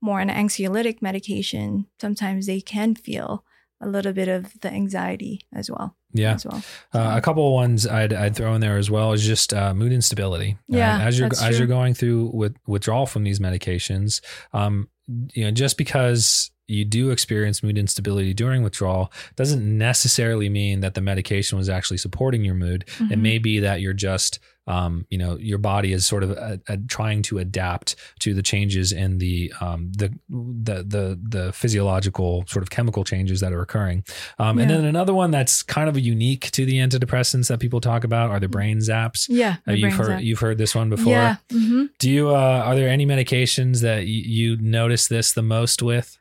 more 0.00 0.20
an 0.20 0.28
anxiolytic 0.28 1.00
medication, 1.00 1.86
sometimes 2.00 2.46
they 2.46 2.60
can 2.60 2.94
feel 2.94 3.44
a 3.80 3.88
little 3.88 4.12
bit 4.12 4.28
of 4.28 4.58
the 4.60 4.72
anxiety 4.72 5.40
as 5.52 5.70
well. 5.70 5.96
Yeah. 6.12 6.34
As 6.34 6.46
well. 6.46 6.62
Uh, 6.92 7.14
a 7.16 7.20
couple 7.20 7.46
of 7.46 7.52
ones 7.54 7.86
I'd, 7.86 8.12
I'd 8.12 8.36
throw 8.36 8.54
in 8.54 8.60
there 8.60 8.78
as 8.78 8.90
well 8.90 9.12
is 9.12 9.24
just 9.26 9.52
uh, 9.52 9.74
mood 9.74 9.92
instability. 9.92 10.56
Uh, 10.72 10.76
Yeah, 10.76 11.00
as 11.00 11.18
you're 11.18 11.26
as 11.28 11.40
true. 11.40 11.56
you're 11.58 11.66
going 11.66 11.94
through 11.94 12.30
with 12.32 12.54
withdrawal 12.66 13.06
from 13.06 13.24
these 13.24 13.40
medications, 13.40 14.20
um, 14.52 14.88
you 15.34 15.44
know, 15.44 15.50
just 15.50 15.76
because 15.76 16.50
you 16.66 16.84
do 16.84 17.10
experience 17.10 17.62
mood 17.62 17.76
instability 17.76 18.32
during 18.32 18.62
withdrawal 18.62 19.12
doesn't 19.36 19.62
necessarily 19.78 20.48
mean 20.48 20.80
that 20.80 20.94
the 20.94 21.00
medication 21.02 21.58
was 21.58 21.68
actually 21.68 21.98
supporting 21.98 22.42
your 22.44 22.54
mood. 22.54 22.84
It 23.00 23.18
Mhm. 23.18 23.18
may 23.20 23.38
be 23.38 23.58
that 23.60 23.80
you're 23.82 23.92
just 23.92 24.38
um, 24.66 25.04
you 25.10 25.18
know 25.18 25.36
your 25.36 25.58
body 25.58 25.92
is 25.92 26.06
sort 26.06 26.22
of 26.22 26.30
uh 26.30 26.56
uh 26.70 26.78
trying 26.88 27.20
to 27.20 27.36
adapt 27.38 27.96
to 28.20 28.32
the 28.32 28.42
changes 28.42 28.92
in 28.92 29.18
the 29.18 29.52
um, 29.60 29.92
the 29.94 30.08
the 30.30 30.82
the 30.82 31.20
the 31.22 31.52
physiological 31.52 32.44
sort 32.48 32.62
of 32.62 32.70
chemical 32.70 33.04
changes 33.04 33.40
that 33.40 33.52
are 33.52 33.60
occurring. 33.60 34.04
Um, 34.38 34.58
And 34.58 34.70
then 34.70 34.84
another 34.86 35.12
one 35.12 35.30
that's 35.30 35.62
kind 35.62 35.88
of 35.88 35.98
unique 35.98 36.50
to 36.52 36.64
the 36.64 36.76
antidepressants 36.78 37.48
that 37.48 37.60
people 37.60 37.80
talk 37.82 38.04
about 38.04 38.30
are 38.30 38.40
the 38.40 38.48
brain 38.48 38.78
zaps. 38.78 39.26
Yeah. 39.28 39.56
Uh, 39.68 39.72
you've 39.72 39.92
heard 39.92 40.06
zap. 40.06 40.22
you've 40.22 40.40
heard 40.40 40.56
this 40.56 40.74
one 40.74 40.88
before. 40.88 41.12
Yeah. 41.12 41.36
hmm 41.50 41.84
Do 41.98 42.10
you 42.10 42.30
uh, 42.30 42.62
are 42.64 42.74
there 42.74 42.88
any 42.88 43.04
medications 43.04 43.82
that 43.82 43.98
y- 43.98 44.04
you 44.06 44.56
notice 44.56 45.08
this 45.08 45.32
the 45.32 45.42
most 45.42 45.82
with? 45.82 46.16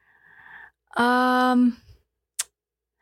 Um, 0.98 1.78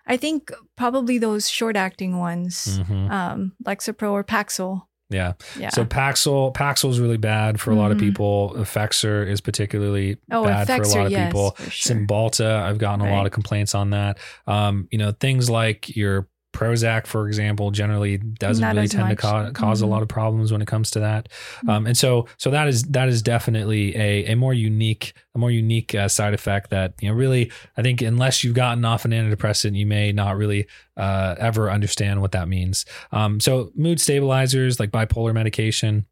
I 0.08 0.18
think 0.18 0.52
probably 0.78 1.18
those 1.18 1.50
short 1.50 1.76
acting 1.76 2.18
ones, 2.18 2.80
Mhm. 2.80 3.12
um, 3.12 3.54
Lexapro 3.66 4.12
or 4.12 4.24
Paxil. 4.24 4.84
Yeah. 5.10 5.34
Yeah. 5.60 5.70
So 5.70 5.84
Paxil 5.84 6.54
Paxil 6.54 6.90
is 6.90 7.00
really 7.00 7.18
bad 7.18 7.60
for 7.60 7.72
a 7.72 7.76
lot 7.76 7.92
of 7.92 7.98
Mhm. 7.98 8.02
people. 8.02 8.54
Effexor 8.58 9.28
is 9.28 9.42
particularly 9.42 10.18
oh, 10.32 10.46
bad 10.46 10.68
for 10.68 10.74
a 10.82 10.88
lot 10.88 11.06
of 11.08 11.12
yes, 11.12 11.28
people. 11.28 11.56
sure. 11.70 11.96
Cymbalta, 11.98 12.62
I've 12.64 12.78
gotten 12.78 13.06
a 13.06 13.12
lot 13.12 13.26
of 13.26 13.34
complaints 13.34 13.76
on 13.76 13.90
that. 13.90 14.18
Um, 14.48 14.88
you 14.90 14.98
know, 14.98 15.12
things 15.12 15.50
like 15.50 15.96
your 15.96 16.28
Prozac, 16.54 17.08
for 17.08 17.28
example, 17.28 17.72
generally 17.72 18.18
doesn't 18.18 18.62
Not 18.62 18.76
really 18.76 18.88
tend 18.88 19.08
much. 19.08 19.18
to 19.18 19.22
ca- 19.22 19.52
cause 19.52 19.82
a 19.82 19.86
Mhm. 19.86 19.90
lot 19.90 20.02
of 20.02 20.10
problems 20.10 20.52
when 20.52 20.62
it 20.62 20.68
comes 20.68 20.92
to 20.92 21.00
that. 21.00 21.30
Um, 21.68 21.88
and 21.88 21.98
so, 21.98 22.28
so 22.38 22.52
that 22.52 22.68
is 22.68 22.84
that 22.84 23.08
is 23.08 23.22
definitely 23.22 23.96
a, 23.96 24.26
a 24.32 24.36
more 24.36 24.54
unique 24.54 25.14
a 25.34 25.38
more 25.40 25.50
unique 25.52 25.96
uh, 25.96 26.10
side 26.10 26.34
effect 26.34 26.70
that 26.72 26.94
you 27.02 27.08
know 27.10 27.16
really 27.16 27.50
I 27.78 27.82
think 27.82 28.02
unless 28.02 28.44
you've 28.44 28.54
gotten 28.56 28.84
off 28.84 29.06
an 29.06 29.12
antidepressant, 29.12 29.76
you 29.78 29.86
may 29.86 30.12
not 30.12 30.36
really 30.36 30.68
uh, 30.98 31.36
ever 31.40 31.72
understand 31.72 32.20
what 32.22 32.34
that 32.34 32.48
means. 32.50 32.86
Um, 33.14 33.40
so 33.40 33.72
mood 33.76 34.00
stabilizers 34.02 34.80
like 34.80 34.92
bipolar 34.92 35.34
medication. 35.34 36.06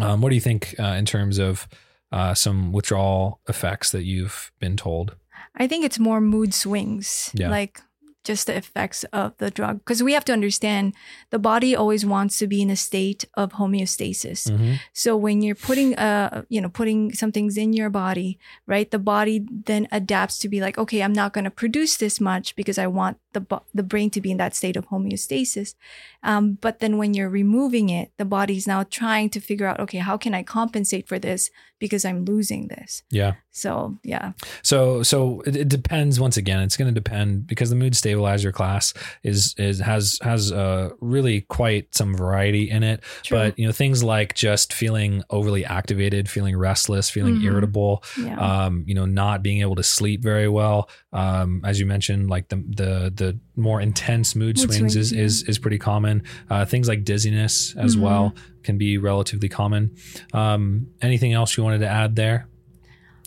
Um, 0.00 0.20
what 0.20 0.28
do 0.30 0.34
you 0.36 0.40
think 0.40 0.74
uh, 0.78 0.94
in 0.98 1.04
terms 1.04 1.38
of 1.38 1.68
uh, 2.12 2.32
some 2.34 2.72
withdrawal 2.72 3.40
effects 3.48 3.90
that 3.90 4.04
you've 4.04 4.52
been 4.60 4.76
told? 4.76 5.16
I 5.56 5.66
think 5.66 5.84
it's 5.84 5.98
more 5.98 6.20
mood 6.20 6.54
swings, 6.54 7.30
Yeah. 7.34 7.50
like 7.50 7.80
just 8.24 8.46
the 8.46 8.56
effects 8.56 9.04
of 9.12 9.36
the 9.38 9.50
drug. 9.50 9.78
Because 9.78 10.02
we 10.02 10.12
have 10.12 10.24
to 10.26 10.32
understand 10.32 10.92
the 11.30 11.38
body 11.38 11.74
always 11.74 12.04
wants 12.04 12.38
to 12.38 12.46
be 12.46 12.60
in 12.60 12.70
a 12.70 12.76
state 12.76 13.24
of 13.34 13.52
homeostasis. 13.52 14.50
Mhm. 14.50 14.78
So 14.92 15.16
when 15.16 15.40
you're 15.42 15.54
putting 15.54 15.96
uh 15.96 16.42
you 16.48 16.60
know 16.60 16.68
putting 16.68 17.12
some 17.14 17.32
things 17.32 17.56
in 17.56 17.72
your 17.72 17.90
body, 17.90 18.38
right? 18.66 18.90
The 18.90 18.98
body 18.98 19.46
then 19.64 19.88
adapts 19.92 20.38
to 20.40 20.48
be 20.48 20.60
like, 20.60 20.76
okay, 20.78 21.02
I'm 21.02 21.12
not 21.12 21.32
going 21.32 21.44
to 21.44 21.50
produce 21.50 21.96
this 21.96 22.20
much 22.20 22.54
because 22.56 22.78
I 22.78 22.86
want 22.86 23.16
the 23.38 23.60
the 23.74 23.82
brain 23.82 24.10
to 24.10 24.20
be 24.20 24.30
in 24.30 24.36
that 24.38 24.54
state 24.54 24.76
of 24.76 24.88
homeostasis. 24.88 25.74
Um, 26.22 26.58
but 26.60 26.80
then 26.80 26.98
when 26.98 27.14
you're 27.14 27.28
removing 27.28 27.90
it, 27.90 28.10
the 28.16 28.24
body's 28.24 28.66
now 28.66 28.82
trying 28.82 29.30
to 29.30 29.40
figure 29.40 29.66
out, 29.66 29.78
okay, 29.78 29.98
how 29.98 30.16
can 30.16 30.34
I 30.34 30.42
compensate 30.42 31.06
for 31.06 31.16
this 31.20 31.50
because 31.78 32.04
I'm 32.04 32.24
losing 32.24 32.66
this? 32.66 33.04
Yeah. 33.10 33.34
So 33.52 33.98
yeah, 34.04 34.32
So 34.62 35.02
so 35.04 35.40
it, 35.46 35.56
it 35.56 35.68
depends. 35.68 36.18
Once 36.20 36.36
again, 36.36 36.60
it's 36.60 36.76
going 36.76 36.92
to 36.92 37.00
depend 37.00 37.46
because 37.46 37.70
the 37.70 37.76
mood 37.76 37.96
stabilizer 37.96 38.52
class 38.52 38.94
is 39.22 39.54
is 39.58 39.78
has 39.80 40.18
has 40.22 40.52
uh, 40.52 40.90
really 41.00 41.42
quite 41.42 41.94
some 41.94 42.16
variety 42.16 42.70
in 42.70 42.82
it. 42.82 43.02
True. 43.22 43.38
But 43.38 43.58
you 43.58 43.66
know 43.66 43.72
things 43.72 44.02
like 44.04 44.34
just 44.34 44.72
feeling 44.72 45.22
overly 45.30 45.64
activated, 45.64 46.28
feeling 46.28 46.56
restless, 46.56 47.10
feeling 47.10 47.36
Mhm. 47.36 47.44
irritable, 47.44 48.02
yeah, 48.20 48.38
um, 48.66 48.84
you 48.86 48.94
know, 48.94 49.06
not 49.06 49.42
being 49.42 49.60
able 49.60 49.76
to 49.76 49.82
sleep 49.82 50.22
very 50.22 50.48
well. 50.48 50.88
Um, 51.12 51.62
as 51.64 51.78
you 51.80 51.86
mentioned, 51.86 52.28
like 52.30 52.48
the 52.48 52.56
the 52.56 53.12
the 53.14 53.27
more 53.56 53.80
intense 53.80 54.34
mood, 54.36 54.56
Mood 54.56 54.58
swings, 54.58 54.76
swings, 54.92 54.96
is, 54.96 55.12
yeah. 55.12 55.22
is 55.22 55.42
is 55.44 55.58
pretty 55.58 55.78
common. 55.78 56.22
Uh, 56.50 56.64
things 56.64 56.86
like 56.88 57.04
dizziness 57.04 57.74
as 57.76 57.96
Mhm. 57.96 58.00
well 58.00 58.34
can 58.62 58.78
be 58.78 58.98
relatively 58.98 59.48
common. 59.48 59.90
Um, 60.32 60.88
anything 61.02 61.32
else 61.32 61.56
you 61.56 61.64
wanted 61.64 61.78
to 61.80 61.88
add 61.88 62.16
there 62.16 62.46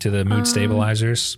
to 0.02 0.10
the 0.10 0.24
mood 0.26 0.40
Um, 0.40 0.46
stabilizers? 0.46 1.38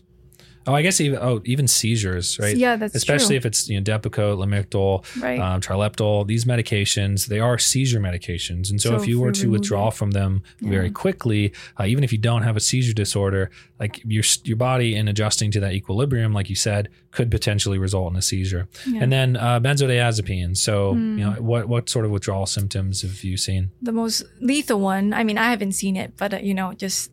Oh, 0.65 0.73
I 0.73 0.81
guess 0.81 1.01
even 1.01 1.19
oh 1.21 1.41
even 1.45 1.67
seizures, 1.67 2.39
right? 2.39 2.55
yeah, 2.55 2.75
that's 2.77 2.95
Especially 2.95 3.35
true. 3.35 3.37
if 3.37 3.45
it's 3.45 3.67
you 3.69 3.79
know 3.79 3.83
Depakote, 3.83 4.37
Lamictal, 4.37 5.03
right. 5.21 5.39
um, 5.39 5.59
trileptal, 5.61 6.25
these 6.27 6.45
medications, 6.45 7.27
they 7.27 7.39
are 7.39 7.57
seizure 7.57 7.99
medications. 7.99 8.69
And 8.69 8.81
so, 8.81 8.89
So 8.91 8.95
if 8.95 9.07
you 9.07 9.17
if 9.19 9.23
were 9.23 9.31
to 9.33 9.49
withdraw 9.49 9.87
it- 9.89 9.93
from 9.95 10.11
them 10.11 10.41
very 10.61 10.89
quickly, 10.91 11.53
uh, 11.79 11.85
even 11.85 12.03
if 12.03 12.11
you 12.11 12.17
don't 12.17 12.43
have 12.43 12.55
a 12.55 12.61
seizure 12.61 12.93
disorder, 12.93 13.51
like 13.79 14.01
your 14.05 14.23
your 14.43 14.57
body 14.57 14.95
in 14.95 15.07
adjusting 15.07 15.51
to 15.51 15.59
that 15.59 15.73
equilibrium, 15.73 16.33
like 16.33 16.49
you 16.49 16.55
said, 16.55 16.89
could 17.11 17.29
potentially 17.29 17.77
result 17.77 18.11
in 18.13 18.17
a 18.17 18.21
seizure. 18.21 18.67
Yeah. 18.87 19.03
And 19.03 19.11
then 19.11 19.35
uh, 19.37 19.59
benzodiazepines. 19.59 20.57
So, 20.57 20.93
Mm. 20.93 21.17
you 21.19 21.25
know, 21.25 21.31
what 21.41 21.67
what 21.67 21.89
sort 21.89 22.05
of 22.05 22.11
withdrawal 22.11 22.45
symptoms 22.45 23.01
have 23.01 23.23
you 23.23 23.37
seen? 23.37 23.71
the 23.81 23.91
most 23.91 24.23
lethal 24.39 24.79
one 24.79 25.13
i 25.13 25.23
mean 25.23 25.37
i 25.37 25.49
haven't 25.49 25.73
seen 25.73 25.95
it 25.97 26.13
but 26.17 26.33
uh, 26.33 26.37
you 26.37 26.53
know 26.53 26.73
just 26.73 27.11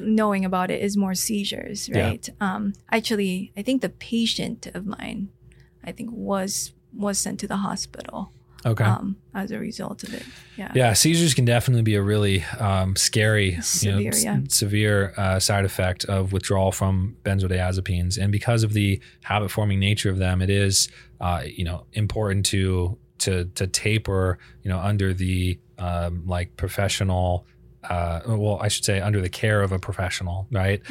knowing 0.00 0.44
about 0.44 0.70
it 0.70 0.82
is 0.82 0.96
more 0.96 1.14
seizures 1.14 1.88
Yeah. 1.88 2.06
right 2.08 2.28
um 2.40 2.72
actually 2.90 3.52
i 3.56 3.62
think 3.62 3.82
the 3.82 3.88
patient 3.88 4.66
of 4.74 4.86
mine 4.86 5.28
i 5.84 5.92
think 5.92 6.10
was 6.12 6.72
was 6.92 7.18
sent 7.18 7.38
to 7.40 7.46
the 7.48 7.56
hospital 7.58 8.32
Okay. 8.66 8.84
um 8.84 9.16
as 9.32 9.50
a 9.52 9.58
result 9.58 10.02
of 10.02 10.12
it 10.12 10.24
yeah 10.56 10.70
Yeah, 10.74 10.92
seizures 10.92 11.32
can 11.32 11.46
definitely 11.46 11.82
be 11.82 11.94
a 11.94 12.02
really 12.02 12.44
um, 12.58 12.94
scary, 12.94 13.52
you 13.52 13.56
know, 13.56 13.62
Severe, 13.62 14.12
s- 14.12 14.54
severe 14.54 15.14
uh, 15.16 15.38
side 15.40 15.64
effect 15.64 16.04
of 16.04 16.32
withdrawal 16.34 16.70
from 16.70 17.16
benzodiazepines, 17.24 18.18
and 18.22 18.30
because 18.30 18.62
of 18.62 18.74
the 18.74 19.00
habit-forming 19.22 19.78
nature 19.80 20.10
of 20.10 20.18
them, 20.18 20.42
it 20.42 20.50
is, 20.50 20.90
uh, 21.22 21.42
you 21.46 21.64
know, 21.64 21.86
important 21.94 22.44
to 22.46 22.98
to 23.20 23.46
to 23.54 23.66
taper, 23.66 24.38
you 24.62 24.68
know, 24.70 24.78
under 24.78 25.14
the 25.14 25.58
um, 25.78 26.22
like 26.26 26.54
professional. 26.58 27.46
Uh, 27.88 28.20
well, 28.26 28.58
I 28.60 28.68
should 28.68 28.84
say 28.84 29.00
under 29.00 29.20
the 29.22 29.28
care 29.30 29.62
of 29.62 29.72
a 29.72 29.78
professional, 29.78 30.46
right? 30.50 30.82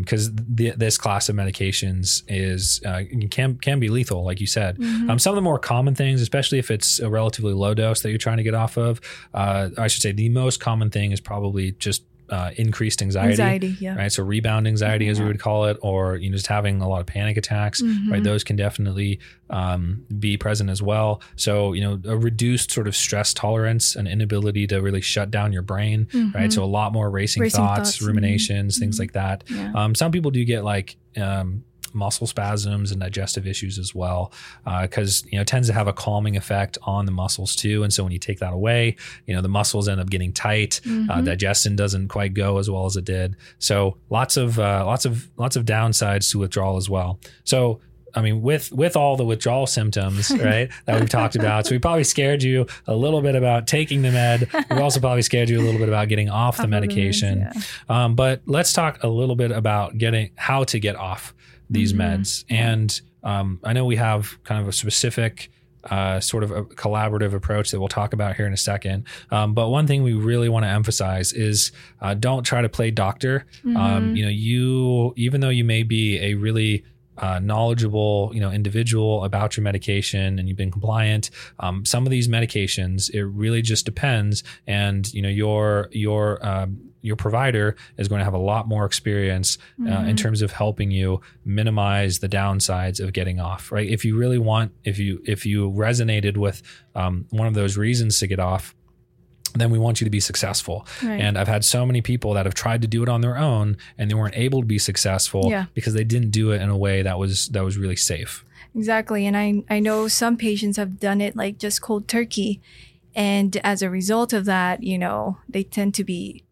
Because 0.00 0.30
this 0.34 0.98
class 0.98 1.28
of 1.30 1.36
medications 1.36 2.22
is 2.28 2.80
uh, 2.84 3.02
can 3.30 3.56
can 3.56 3.80
be 3.80 3.88
lethal, 3.88 4.22
like 4.22 4.40
you 4.40 4.46
said. 4.46 4.76
Mhm. 4.76 5.10
Um, 5.10 5.18
some 5.18 5.32
of 5.32 5.36
the 5.36 5.42
more 5.42 5.58
common 5.58 5.94
things, 5.94 6.20
especially 6.20 6.58
if 6.58 6.70
it's 6.70 6.98
a 7.00 7.08
relatively 7.08 7.54
low 7.54 7.72
dose 7.72 8.02
that 8.02 8.10
you're 8.10 8.18
trying 8.18 8.36
to 8.36 8.42
get 8.42 8.54
off 8.54 8.76
of, 8.76 9.00
uh, 9.32 9.70
I 9.78 9.86
should 9.88 10.02
say 10.02 10.12
the 10.12 10.28
most 10.28 10.60
common 10.60 10.90
thing 10.90 11.12
is 11.12 11.20
probably 11.20 11.72
just 11.72 12.02
uh, 12.30 12.50
increased 12.56 13.02
anxiety, 13.02 13.30
anxiety 13.32 13.76
yeah 13.80 13.94
right? 13.96 14.10
So 14.12 14.22
rebound 14.24 14.66
anxiety, 14.66 15.08
as 15.08 15.20
we 15.20 15.26
would 15.26 15.38
call 15.40 15.66
it, 15.66 15.76
or 15.80 16.16
you 16.16 16.28
know, 16.30 16.36
just 16.36 16.48
having 16.48 16.80
a 16.82 16.88
lot 16.88 17.00
of 17.00 17.06
panic 17.06 17.36
attacks, 17.36 17.82
right? 17.82 18.20
Mhm. 18.20 18.24
Those 18.24 18.42
can 18.44 18.56
definitely 18.56 19.20
um, 19.48 20.04
be 20.18 20.36
present 20.36 20.68
as 20.70 20.82
well. 20.82 21.20
So 21.36 21.72
you 21.72 21.82
know, 21.82 22.00
a 22.04 22.16
reduced 22.16 22.70
sort 22.72 22.88
of 22.88 22.96
stress 22.96 23.32
tolerance, 23.32 23.94
an 23.96 24.06
inability 24.06 24.66
to 24.68 24.80
really 24.80 25.00
shut 25.00 25.30
down 25.30 25.52
your 25.52 25.62
brain, 25.62 26.08
right? 26.34 26.48
Mhm. 26.48 26.52
So 26.52 26.64
a 26.64 26.66
lot 26.66 26.92
more 26.92 27.10
racing, 27.10 27.42
Racing 27.42 27.58
thoughts, 27.58 27.90
thoughts, 27.92 27.98
mhm. 28.02 28.06
ruminations, 28.08 28.78
things 28.78 28.96
Mhm. 28.96 29.00
like 29.00 29.12
that. 29.12 29.44
yeah. 29.48 29.72
Um, 29.74 29.94
some 29.94 30.10
people 30.12 30.30
do 30.32 30.44
get 30.44 30.64
like 30.64 30.96
um, 31.16 31.62
muscle 31.96 32.26
spasms 32.26 32.92
and 32.92 33.00
digestive 33.00 33.46
issues 33.46 33.78
as 33.78 33.94
well, 33.94 34.32
because 34.82 35.24
uh, 35.24 35.28
you 35.30 35.38
know 35.38 35.42
it 35.42 35.48
tends 35.48 35.68
to 35.68 35.74
have 35.74 35.88
a 35.88 35.92
calming 35.92 36.36
effect 36.36 36.78
on 36.82 37.06
the 37.06 37.12
muscles 37.12 37.56
too. 37.56 37.82
And 37.82 37.92
so 37.92 38.04
when 38.04 38.12
you 38.12 38.18
take 38.18 38.38
that 38.38 38.52
away, 38.52 38.96
you 39.26 39.34
know 39.34 39.40
the 39.40 39.48
muscles 39.48 39.88
end 39.88 40.00
up 40.00 40.10
getting 40.10 40.32
tight. 40.32 40.80
Uh, 40.84 40.88
mm-hmm. 40.88 41.10
Uh, 41.10 41.20
digestion 41.22 41.74
doesn't 41.76 42.08
quite 42.08 42.34
go 42.34 42.58
as 42.58 42.70
well 42.70 42.86
as 42.86 42.96
it 42.96 43.04
did. 43.04 43.36
So 43.58 43.96
lots 44.10 44.36
of 44.36 44.58
uh, 44.58 44.84
lots 44.86 45.04
of 45.04 45.28
lots 45.36 45.56
of 45.56 45.64
downsides 45.64 46.30
to 46.32 46.38
withdrawal 46.38 46.76
as 46.76 46.88
well. 46.88 47.18
So 47.44 47.80
I 48.16 48.22
mean, 48.22 48.40
with 48.40 48.72
with 48.72 48.96
all 48.96 49.16
the 49.16 49.24
withdrawal 49.24 49.66
symptoms, 49.66 50.30
right, 50.40 50.70
that 50.86 50.98
we've 50.98 51.08
talked 51.08 51.36
about, 51.36 51.66
so 51.66 51.74
we 51.74 51.78
probably 51.78 52.04
scared 52.04 52.42
you 52.42 52.66
a 52.86 52.96
little 52.96 53.20
bit 53.20 53.34
about 53.34 53.66
taking 53.66 54.02
the 54.02 54.10
med. 54.10 54.48
We've 54.70 54.80
also 54.80 55.00
probably 55.00 55.22
scared 55.22 55.50
you 55.50 55.60
a 55.60 55.62
little 55.62 55.78
bit 55.78 55.88
about 55.88 56.08
getting 56.08 56.30
off 56.30 56.56
the 56.56 56.66
medication. 56.66 57.40
yeah. 57.40 57.52
um, 57.88 58.14
but 58.14 58.40
let's 58.46 58.72
talk 58.72 59.02
a 59.02 59.08
little 59.08 59.36
bit 59.36 59.50
about 59.50 59.98
getting 59.98 60.30
how 60.36 60.64
to 60.64 60.80
get 60.80 60.96
off 60.96 61.34
these 61.70 61.92
mm-hmm. 61.92 62.22
meds. 62.22 62.44
And 62.48 63.00
um, 63.22 63.60
I 63.64 63.72
know 63.72 63.84
we 63.84 63.96
have 63.96 64.42
kind 64.44 64.60
of 64.60 64.68
a 64.68 64.72
specific. 64.72 65.50
Uh, 65.88 66.18
sort 66.18 66.42
of 66.42 66.50
a 66.50 66.64
collaborative 66.64 67.32
approach 67.32 67.70
that 67.70 67.78
we'll 67.78 67.86
talk 67.86 68.12
about 68.12 68.34
here 68.34 68.44
in 68.44 68.52
a 68.52 68.56
second. 68.56 69.04
Um, 69.30 69.54
but 69.54 69.68
one 69.68 69.86
thing 69.86 70.02
we 70.02 70.14
really 70.14 70.48
want 70.48 70.64
to 70.64 70.68
emphasize 70.68 71.32
is 71.32 71.70
uh, 72.00 72.12
don't 72.12 72.42
try 72.42 72.60
to 72.60 72.68
play 72.68 72.90
doctor. 72.90 73.46
Um, 73.64 73.76
mm-hmm. 73.76 74.16
you 74.16 74.24
know, 74.24 74.30
you 74.30 75.14
even 75.16 75.40
though 75.40 75.48
you 75.48 75.62
may 75.62 75.84
be 75.84 76.18
a 76.18 76.34
really 76.34 76.82
uh, 77.18 77.38
knowledgeable, 77.38 78.30
you 78.34 78.40
know, 78.40 78.50
individual 78.50 79.24
about 79.24 79.56
your 79.56 79.64
medication 79.64 80.38
and 80.38 80.48
you've 80.48 80.58
been 80.58 80.70
compliant. 80.70 81.30
Um, 81.60 81.84
some 81.84 82.04
of 82.04 82.10
these 82.10 82.28
medications, 82.28 83.10
it 83.10 83.24
really 83.24 83.62
just 83.62 83.84
depends, 83.84 84.42
and 84.66 85.12
you 85.14 85.22
know, 85.22 85.28
your 85.28 85.88
your 85.92 86.44
um, 86.46 86.90
your 87.06 87.16
provider 87.16 87.76
is 87.96 88.08
going 88.08 88.18
to 88.18 88.24
have 88.24 88.34
a 88.34 88.38
lot 88.38 88.66
more 88.66 88.84
experience 88.84 89.58
uh, 89.80 89.84
mm-hmm. 89.84 90.08
in 90.08 90.16
terms 90.16 90.42
of 90.42 90.50
helping 90.50 90.90
you 90.90 91.20
minimize 91.44 92.18
the 92.18 92.28
downsides 92.28 93.00
of 93.00 93.12
getting 93.12 93.38
off. 93.38 93.70
Right? 93.70 93.88
If 93.88 94.04
you 94.04 94.16
really 94.16 94.38
want, 94.38 94.72
if 94.84 94.98
you 94.98 95.22
if 95.24 95.46
you 95.46 95.70
resonated 95.70 96.36
with 96.36 96.62
um, 96.94 97.26
one 97.30 97.46
of 97.46 97.54
those 97.54 97.76
reasons 97.76 98.18
to 98.18 98.26
get 98.26 98.40
off, 98.40 98.74
then 99.54 99.70
we 99.70 99.78
want 99.78 100.00
you 100.00 100.04
to 100.04 100.10
be 100.10 100.20
successful. 100.20 100.86
Right. 101.02 101.20
And 101.20 101.38
I've 101.38 101.48
had 101.48 101.64
so 101.64 101.86
many 101.86 102.02
people 102.02 102.34
that 102.34 102.44
have 102.44 102.54
tried 102.54 102.82
to 102.82 102.88
do 102.88 103.02
it 103.02 103.08
on 103.08 103.20
their 103.20 103.38
own 103.38 103.76
and 103.96 104.10
they 104.10 104.14
weren't 104.14 104.36
able 104.36 104.60
to 104.60 104.66
be 104.66 104.78
successful 104.78 105.48
yeah. 105.48 105.66
because 105.72 105.94
they 105.94 106.04
didn't 106.04 106.30
do 106.30 106.50
it 106.50 106.60
in 106.60 106.68
a 106.68 106.76
way 106.76 107.02
that 107.02 107.18
was 107.18 107.48
that 107.48 107.64
was 107.64 107.78
really 107.78 107.96
safe. 107.96 108.44
Exactly. 108.74 109.26
And 109.26 109.36
I 109.36 109.62
I 109.70 109.78
know 109.78 110.08
some 110.08 110.36
patients 110.36 110.76
have 110.76 110.98
done 110.98 111.20
it 111.20 111.36
like 111.36 111.58
just 111.58 111.80
cold 111.80 112.08
turkey 112.08 112.60
and 113.16 113.56
as 113.64 113.80
a 113.80 113.88
result 113.88 114.34
of 114.34 114.44
that, 114.44 114.82
you 114.82 114.98
know, 114.98 115.38
they 115.48 115.62
tend 115.62 115.94
to 115.94 116.04
be 116.04 116.44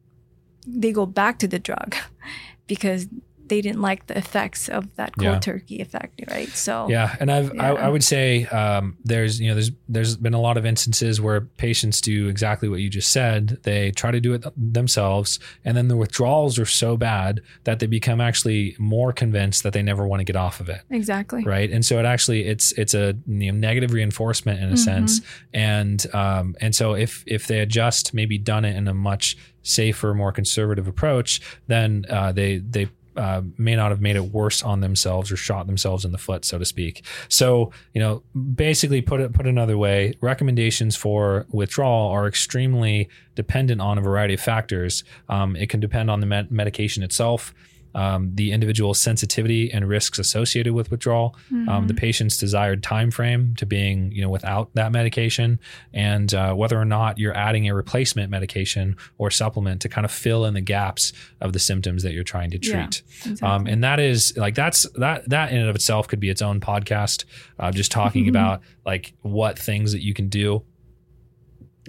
they 0.67 0.93
go 0.93 1.07
back 1.07 1.39
to 1.39 1.49
the 1.49 1.59
drug 1.59 1.97
because 2.67 3.07
they 3.49 3.61
didn't 3.61 3.81
like 3.81 4.07
the 4.07 4.17
effects 4.17 4.69
of 4.69 4.95
that 4.97 5.17
cold 5.17 5.35
yeah. 5.35 5.39
turkey 5.39 5.81
effect, 5.81 6.23
right? 6.31 6.49
So 6.49 6.89
yeah, 6.89 7.15
and 7.21 7.31
I've 7.31 7.55
yeah. 7.55 7.73
I, 7.73 7.87
I, 7.87 7.89
would 7.89 8.05
say 8.05 8.47
um, 8.47 8.97
there's 9.05 9.41
you 9.41 9.49
know 9.49 9.55
there's 9.55 9.71
there's 9.89 10.17
been 10.17 10.35
a 10.35 10.41
lot 10.41 10.57
of 10.57 10.65
instances 10.65 11.21
where 11.21 11.43
patients 11.43 12.01
do 12.01 12.29
exactly 12.29 12.69
what 12.69 12.81
you 12.81 12.89
just 12.89 13.13
said. 13.13 13.59
They 13.63 13.91
try 13.91 14.11
to 14.11 14.21
do 14.21 14.33
it 14.35 14.45
themselves, 14.57 15.39
and 15.65 15.77
then 15.77 15.89
the 15.89 15.97
withdrawals 15.97 16.59
are 16.59 16.67
so 16.67 16.97
bad 16.97 17.43
that 17.65 17.81
they 17.81 17.87
become 17.87 18.21
actually 18.21 18.77
more 18.79 19.13
convinced 19.13 19.63
that 19.63 19.73
they 19.73 19.83
never 19.83 20.07
want 20.07 20.21
to 20.21 20.25
get 20.25 20.37
off 20.37 20.61
of 20.61 20.69
it. 20.69 20.81
Exactly. 20.91 21.45
Right, 21.45 21.71
and 21.71 21.85
so 21.85 21.99
it 21.99 22.07
actually 22.07 22.45
it's 22.45 22.73
it's 22.73 22.95
a 22.95 23.15
you 23.27 23.53
know, 23.53 23.59
negative 23.59 23.93
reinforcement 23.93 24.59
in 24.59 24.65
a 24.65 24.69
mm-hmm. 24.69 24.77
sense, 24.77 25.21
and 25.53 26.05
um, 26.15 26.57
and 26.61 26.75
so 26.75 26.95
if 26.95 27.25
if 27.27 27.47
they 27.47 27.59
had 27.59 27.69
just 27.69 28.15
maybe 28.15 28.39
done 28.39 28.65
it 28.65 28.77
in 28.77 28.89
a 28.89 28.95
much 28.95 29.37
safer, 29.63 30.15
more 30.15 30.31
conservative 30.31 30.87
approach, 30.87 31.41
then 31.67 32.05
uh, 32.09 32.33
they 32.33 32.59
they 32.59 32.89
uh, 33.17 33.43
may 33.59 33.77
not 33.77 33.91
have 33.91 34.01
made 34.01 34.17
it 34.17 34.33
worse 34.33 34.63
on 34.63 34.81
themselves 34.81 35.31
or 35.31 35.37
shot 35.37 35.67
themselves 35.67 36.05
in 36.05 36.13
the 36.13 36.19
foot, 36.19 36.45
so 36.45 36.59
to 36.59 36.65
speak. 36.65 37.05
So, 37.29 37.73
you 37.93 38.01
know, 38.01 38.23
basically, 38.55 39.01
put 39.03 39.21
it 39.21 39.33
put 39.33 39.47
another 39.47 39.79
way, 39.79 40.15
recommendations 40.21 40.97
for 40.97 41.47
withdrawal 41.51 42.11
are 42.11 42.27
extremely 42.27 43.09
dependent 43.35 43.81
on 43.81 43.99
a 43.99 44.01
variety 44.01 44.35
of 44.35 44.41
factors. 44.41 45.05
Um, 45.29 45.57
it 45.57 45.69
can 45.69 45.81
depend 45.81 46.11
on 46.11 46.21
the 46.21 46.27
med- 46.27 46.51
medication 46.51 47.03
itself 47.03 47.55
um, 47.95 48.35
the 48.35 48.53
individual 48.53 48.93
sensitivity 48.95 49.73
and 49.73 49.89
risks 49.89 50.19
associated 50.19 50.73
with 50.73 50.91
withdrawal, 50.91 51.37
mm-hmm. 51.47 51.69
um, 51.69 51.87
the 51.87 51.95
mm-hmm. 51.95 52.01
patient's 52.01 52.37
desired 52.37 52.83
time 52.83 53.11
frame 53.11 53.55
to 53.57 53.67
being 53.67 54.11
you 54.13 54.23
know 54.23 54.29
without 54.29 54.71
that 54.75 54.93
medication, 54.93 55.61
and 55.93 56.35
uh, 56.35 56.55
whether 56.55 56.79
or 56.79 56.85
not 56.85 57.19
you're 57.19 57.37
adding 57.37 57.69
a 57.69 57.75
replacement 57.75 58.31
medication 58.31 58.97
or 59.19 59.31
supplement 59.31 59.81
to 59.83 59.89
kind 59.89 60.05
of 60.05 60.11
fill 60.11 60.45
in 60.45 60.55
the 60.55 60.61
gaps 60.61 61.13
of 61.41 61.53
the 61.53 61.59
symptoms 61.59 62.03
that 62.03 62.13
you're 62.13 62.25
trying 62.25 62.51
to 62.51 62.59
treat. 62.59 63.03
Yeah, 63.25 63.33
exactly. 63.33 63.49
um, 63.49 63.67
and 63.67 63.85
that 63.85 64.01
is 64.01 64.37
like 64.37 64.55
that's 64.55 64.89
that 64.95 65.29
that 65.29 65.53
in 65.53 65.59
and 65.59 65.69
of 65.69 65.77
itself 65.77 66.09
could 66.09 66.21
be 66.21 66.31
its 66.31 66.43
own 66.43 66.61
podcast, 66.61 67.25
uh, 67.59 67.71
just 67.71 67.93
talking 67.93 68.25
mm-hmm. 68.25 68.31
about 68.31 68.63
like 68.85 69.15
what 69.23 69.59
things 69.59 69.93
that 69.93 70.03
you 70.03 70.15
can 70.15 70.29
do. 70.29 70.65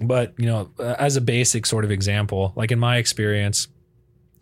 But 0.02 0.34
you 0.38 0.46
know, 0.46 0.70
as 0.78 1.16
a 1.16 1.20
basic 1.20 1.66
sort 1.66 1.84
of 1.84 1.90
example, 1.90 2.52
like 2.54 2.70
in 2.70 2.78
my 2.78 2.98
experience 2.98 3.68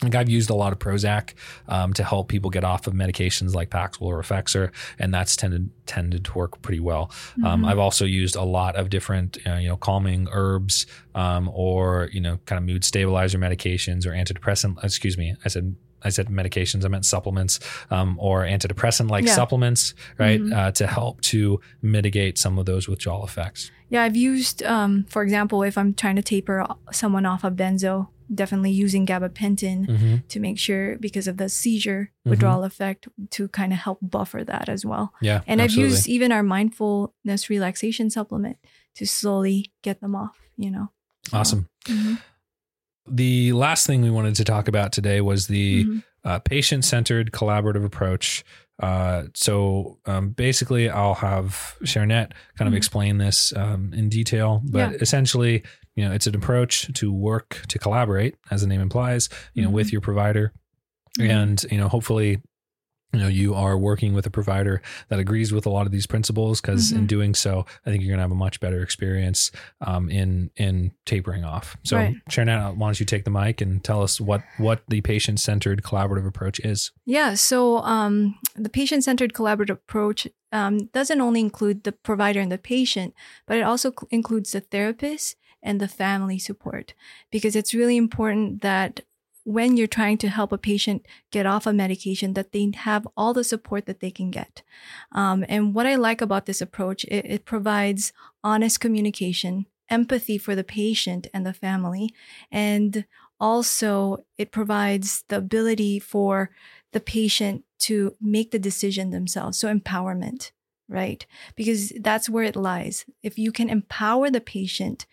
like 0.04 0.14
I've 0.14 0.28
used 0.28 0.50
a 0.50 0.54
lot 0.54 0.72
of 0.72 0.78
Prozac 0.78 1.34
um, 1.68 1.92
to 1.94 2.04
help 2.04 2.28
people 2.28 2.50
get 2.50 2.64
off 2.64 2.86
of 2.86 2.94
medications 2.94 3.54
like 3.54 3.70
Paxil 3.70 4.02
or 4.02 4.22
Effexor, 4.22 4.70
and 4.98 5.12
that's 5.12 5.36
tended 5.36 5.70
tended 5.86 6.24
to 6.24 6.32
work 6.34 6.62
pretty 6.62 6.80
well. 6.80 7.10
Um, 7.36 7.42
mm-hmm. 7.42 7.46
Um, 7.46 7.64
I've 7.64 7.78
also 7.78 8.04
used 8.04 8.36
a 8.36 8.42
lot 8.42 8.76
of 8.76 8.90
different 8.90 9.38
uh, 9.46 9.54
you 9.54 9.68
know 9.68 9.76
calming 9.76 10.28
herbs 10.32 10.86
um, 11.14 11.50
or 11.52 12.10
you 12.12 12.20
know 12.20 12.38
kind 12.46 12.58
of 12.58 12.64
mood 12.64 12.84
stabilizer 12.84 13.38
medications 13.38 14.06
or 14.06 14.10
antidepressant. 14.10 14.82
Excuse 14.82 15.18
me, 15.18 15.36
I 15.44 15.48
said 15.48 15.76
I 16.04 16.10
said 16.10 16.28
medications, 16.28 16.84
I 16.84 16.88
meant 16.88 17.06
supplements 17.06 17.58
um, 17.90 18.18
or 18.20 18.42
antidepressant 18.42 19.10
like 19.10 19.24
yeah. 19.24 19.34
supplements, 19.34 19.94
right, 20.18 20.40
mm-hmm. 20.40 20.52
uh, 20.52 20.70
to 20.72 20.86
help 20.86 21.20
to 21.22 21.60
mitigate 21.82 22.38
some 22.38 22.58
of 22.58 22.66
those 22.66 22.86
withdrawal 22.86 23.24
effects. 23.24 23.70
Yeah, 23.88 24.02
I've 24.02 24.16
used, 24.16 24.62
um, 24.62 25.06
for 25.08 25.22
example, 25.22 25.62
if 25.62 25.78
I'm 25.78 25.94
trying 25.94 26.16
to 26.16 26.22
taper 26.22 26.66
someone 26.92 27.26
off 27.26 27.44
of 27.44 27.54
benzo, 27.54 28.08
definitely 28.32 28.70
using 28.70 29.06
gabapentin 29.06 29.86
mm-hmm. 29.86 30.16
to 30.28 30.40
make 30.40 30.58
sure 30.58 30.96
because 30.98 31.28
of 31.28 31.36
the 31.36 31.48
seizure 31.48 32.10
mm-hmm. 32.10 32.30
withdrawal 32.30 32.64
effect 32.64 33.08
to 33.30 33.48
kind 33.48 33.72
of 33.72 33.78
help 33.78 33.98
buffer 34.02 34.44
that 34.44 34.68
as 34.68 34.84
well. 34.84 35.12
Yeah. 35.20 35.42
And 35.46 35.60
absolutely. 35.60 35.84
I've 35.84 35.90
used 35.92 36.08
even 36.08 36.32
our 36.32 36.42
mindfulness 36.42 37.50
relaxation 37.50 38.10
supplement 38.10 38.58
to 38.96 39.06
slowly 39.06 39.72
get 39.82 40.00
them 40.00 40.14
off, 40.14 40.38
you 40.56 40.70
know. 40.70 40.90
So, 41.28 41.38
awesome. 41.38 41.68
Mm-hmm. 41.86 42.14
The 43.06 43.52
last 43.52 43.86
thing 43.86 44.02
we 44.02 44.10
wanted 44.10 44.34
to 44.36 44.44
talk 44.44 44.68
about 44.68 44.92
today 44.92 45.20
was 45.20 45.46
the 45.46 45.84
mm-hmm. 45.84 45.98
uh, 46.24 46.38
patient 46.38 46.84
centered 46.84 47.32
collaborative 47.32 47.84
approach. 47.84 48.44
Uh, 48.80 49.24
so 49.34 49.98
um, 50.06 50.30
basically, 50.30 50.88
I'll 50.88 51.14
have 51.14 51.76
Charinette 51.82 52.32
kind 52.56 52.66
of 52.66 52.68
mm-hmm. 52.68 52.76
explain 52.76 53.18
this 53.18 53.52
um, 53.56 53.92
in 53.94 54.08
detail, 54.08 54.62
but 54.64 54.92
yeah. 54.92 54.98
essentially, 55.00 55.62
you 55.96 56.04
know, 56.04 56.12
it's 56.12 56.26
an 56.26 56.34
approach 56.34 56.92
to 56.94 57.12
work 57.12 57.62
to 57.68 57.78
collaborate, 57.78 58.36
as 58.50 58.62
the 58.62 58.66
name 58.66 58.80
implies, 58.80 59.28
you 59.54 59.62
know, 59.62 59.68
mm-hmm. 59.68 59.76
with 59.76 59.92
your 59.92 60.00
provider, 60.00 60.52
mm-hmm. 61.18 61.30
and 61.30 61.64
you 61.70 61.78
know, 61.78 61.88
hopefully, 61.88 62.42
you 63.12 63.20
know, 63.20 63.28
you 63.28 63.54
are 63.54 63.78
working 63.78 64.12
with 64.12 64.26
a 64.26 64.30
provider 64.30 64.82
that 65.08 65.20
agrees 65.20 65.52
with 65.52 65.66
a 65.66 65.70
lot 65.70 65.86
of 65.86 65.92
these 65.92 66.06
principles. 66.06 66.60
Because 66.60 66.88
mm-hmm. 66.88 67.00
in 67.00 67.06
doing 67.06 67.34
so, 67.34 67.64
I 67.86 67.90
think 67.90 68.02
you're 68.02 68.08
going 68.08 68.18
to 68.18 68.22
have 68.22 68.32
a 68.32 68.34
much 68.34 68.58
better 68.58 68.82
experience 68.82 69.52
um, 69.82 70.10
in 70.10 70.50
in 70.56 70.92
tapering 71.06 71.44
off. 71.44 71.76
So, 71.84 71.96
right. 71.96 72.16
Sharon, 72.28 72.76
why 72.76 72.88
don't 72.88 72.98
you 72.98 73.06
take 73.06 73.24
the 73.24 73.30
mic 73.30 73.60
and 73.60 73.84
tell 73.84 74.02
us 74.02 74.20
what 74.20 74.42
what 74.58 74.82
the 74.88 75.00
patient 75.00 75.38
centered 75.38 75.82
collaborative 75.82 76.26
approach 76.26 76.58
is? 76.60 76.90
Yeah. 77.06 77.34
So, 77.34 77.78
um, 77.78 78.36
the 78.56 78.68
patient 78.68 79.04
centered 79.04 79.32
collaborative 79.32 79.70
approach 79.70 80.26
um, 80.50 80.86
doesn't 80.86 81.20
only 81.20 81.40
include 81.40 81.84
the 81.84 81.92
provider 81.92 82.40
and 82.40 82.50
the 82.50 82.58
patient, 82.58 83.14
but 83.46 83.58
it 83.58 83.62
also 83.62 83.90
cl- 83.90 84.08
includes 84.10 84.50
the 84.52 84.60
therapist 84.60 85.36
and 85.64 85.80
the 85.80 85.88
family 85.88 86.38
support. 86.38 86.94
Because 87.32 87.56
it's 87.56 87.74
really 87.74 87.96
important 87.96 88.62
that 88.62 89.00
when 89.44 89.76
you're 89.76 89.86
trying 89.86 90.18
to 90.18 90.28
help 90.28 90.52
a 90.52 90.58
patient 90.58 91.04
get 91.30 91.46
off 91.46 91.66
a 91.66 91.72
medication 91.72 92.34
that 92.34 92.52
they 92.52 92.70
have 92.74 93.06
all 93.16 93.34
the 93.34 93.44
support 93.44 93.86
that 93.86 94.00
they 94.00 94.10
can 94.10 94.30
get. 94.30 94.62
Um, 95.12 95.44
and 95.48 95.74
what 95.74 95.86
i 95.86 95.96
like 95.96 96.20
about 96.20 96.46
this 96.46 96.62
approach 96.62 97.04
it, 97.04 97.26
it 97.26 97.44
provides 97.44 98.12
honest 98.42 98.80
communication 98.80 99.66
empathy 99.90 100.38
for 100.38 100.54
the 100.54 100.64
patient 100.64 101.26
and 101.34 101.44
the 101.44 101.52
family 101.52 102.14
and 102.50 103.04
also 103.38 104.24
it 104.38 104.50
provides 104.50 105.24
the 105.28 105.36
ability 105.36 105.98
for 105.98 106.50
the 106.92 107.00
patient 107.00 107.64
to 107.78 108.16
make 108.18 108.50
the 108.50 108.58
decision 108.58 109.10
themselves 109.10 109.58
so 109.58 109.72
empowerment 109.72 110.52
right? 110.88 111.26
Because 111.56 111.92
that's 112.00 112.28
where 112.28 112.44
it 112.44 112.56
lies. 112.56 113.06
If 113.22 113.38
you 113.38 113.52
can 113.52 113.70
empower 113.70 114.30
the 114.30 114.40
patient 114.40 115.06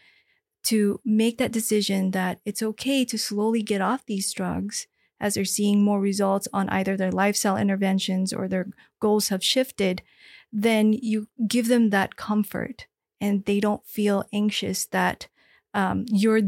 to 0.64 1.00
make 1.04 1.38
that 1.38 1.52
decision 1.52 2.12
that 2.12 2.40
it's 2.46 2.62
okay 2.62 3.04
to 3.06 3.18
slowly 3.18 3.62
get 3.62 3.82
off 3.82 4.06
these 4.06 4.32
drugs 4.34 4.88
as 5.20 5.36
they're 5.36 5.46
seeing 5.46 5.84
more 5.84 6.02
results 6.02 6.48
on 6.52 6.68
either 6.70 6.98
their 6.98 7.12
lifestyle 7.12 7.56
interventions 7.56 8.34
or 8.34 8.48
their 8.48 8.68
goals 9.00 9.30
have 9.30 9.44
shifted, 9.44 10.02
then 10.52 10.94
you 10.94 11.28
give 11.48 11.68
them 11.68 11.92
that 11.92 12.16
comfort 12.16 12.88
and 13.22 13.46
they 13.46 13.60
don't 13.60 13.86
feel 13.86 14.26
anxious 14.34 14.88
that 14.88 15.28
um, 15.74 16.06
you're 16.10 16.42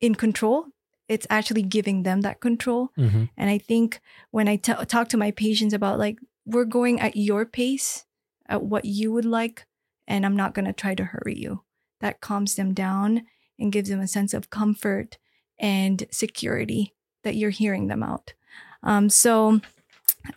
in 0.00 0.16
control. 0.16 0.66
It's 1.08 1.26
actually 1.30 1.62
giving 1.62 2.02
them 2.02 2.22
that 2.22 2.40
control. 2.40 2.90
Mm-hmm. 2.98 3.24
And 3.36 3.48
I 3.48 3.58
think 3.58 4.00
when 4.32 4.48
I 4.48 4.56
t- 4.56 4.72
talk 4.86 5.08
to 5.10 5.16
my 5.16 5.30
patients 5.30 5.72
about 5.72 6.00
like 6.00 6.18
we're 6.44 6.64
going 6.64 7.00
at 7.00 7.16
your 7.16 7.46
pace, 7.46 8.04
at 8.48 8.62
what 8.62 8.84
you 8.84 9.12
would 9.12 9.24
like, 9.24 9.66
and 10.08 10.26
I'm 10.26 10.36
not 10.36 10.52
going 10.52 10.66
to 10.66 10.72
try 10.72 10.94
to 10.96 11.04
hurry 11.04 11.36
you. 11.36 11.62
That 12.00 12.20
calms 12.20 12.56
them 12.56 12.74
down 12.74 13.22
and 13.58 13.72
gives 13.72 13.88
them 13.88 14.00
a 14.00 14.08
sense 14.08 14.34
of 14.34 14.50
comfort 14.50 15.18
and 15.58 16.06
security 16.10 16.94
that 17.22 17.36
you're 17.36 17.50
hearing 17.50 17.88
them 17.88 18.02
out. 18.02 18.34
Um, 18.82 19.08
so, 19.08 19.60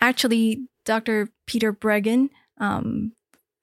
actually, 0.02 0.68
Dr. 0.86 1.30
Peter 1.46 1.72
Breggin 1.74 2.30
um, 2.58 3.12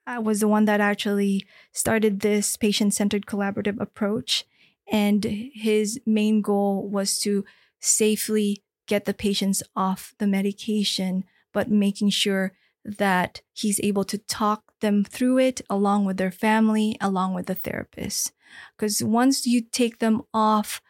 was 0.07 0.41
the 0.41 0.49
one 0.49 0.65
that 0.67 0.81
actually 0.81 1.47
started 1.73 2.21
this 2.21 2.57
patient 2.57 2.95
centered 2.95 3.27
collaborative 3.27 3.81
approach. 3.81 4.45
And 4.91 5.25
his 5.25 6.01
main 6.07 6.43
goal 6.43 6.89
was 6.89 7.19
to 7.21 7.45
safely 7.81 8.63
get 8.87 9.05
the 9.05 9.15
patients 9.15 9.63
off 9.75 10.15
the 10.19 10.27
medication, 10.27 11.25
but 11.53 11.71
making 11.71 12.11
sure 12.11 12.53
that 12.87 13.41
he's 13.53 13.81
able 13.83 14.05
to 14.05 14.19
talk 14.19 14.73
them 14.81 15.05
through 15.05 15.39
it 15.39 15.61
along 15.69 16.05
with 16.05 16.17
their 16.17 16.31
family, 16.31 16.97
along 17.01 17.35
with 17.35 17.47
the 17.47 17.55
therapist. 17.55 18.33
Because 18.77 19.03
once 19.03 19.47
you 19.47 19.61
take 19.61 19.99
them 19.99 20.23
off, 20.33 20.81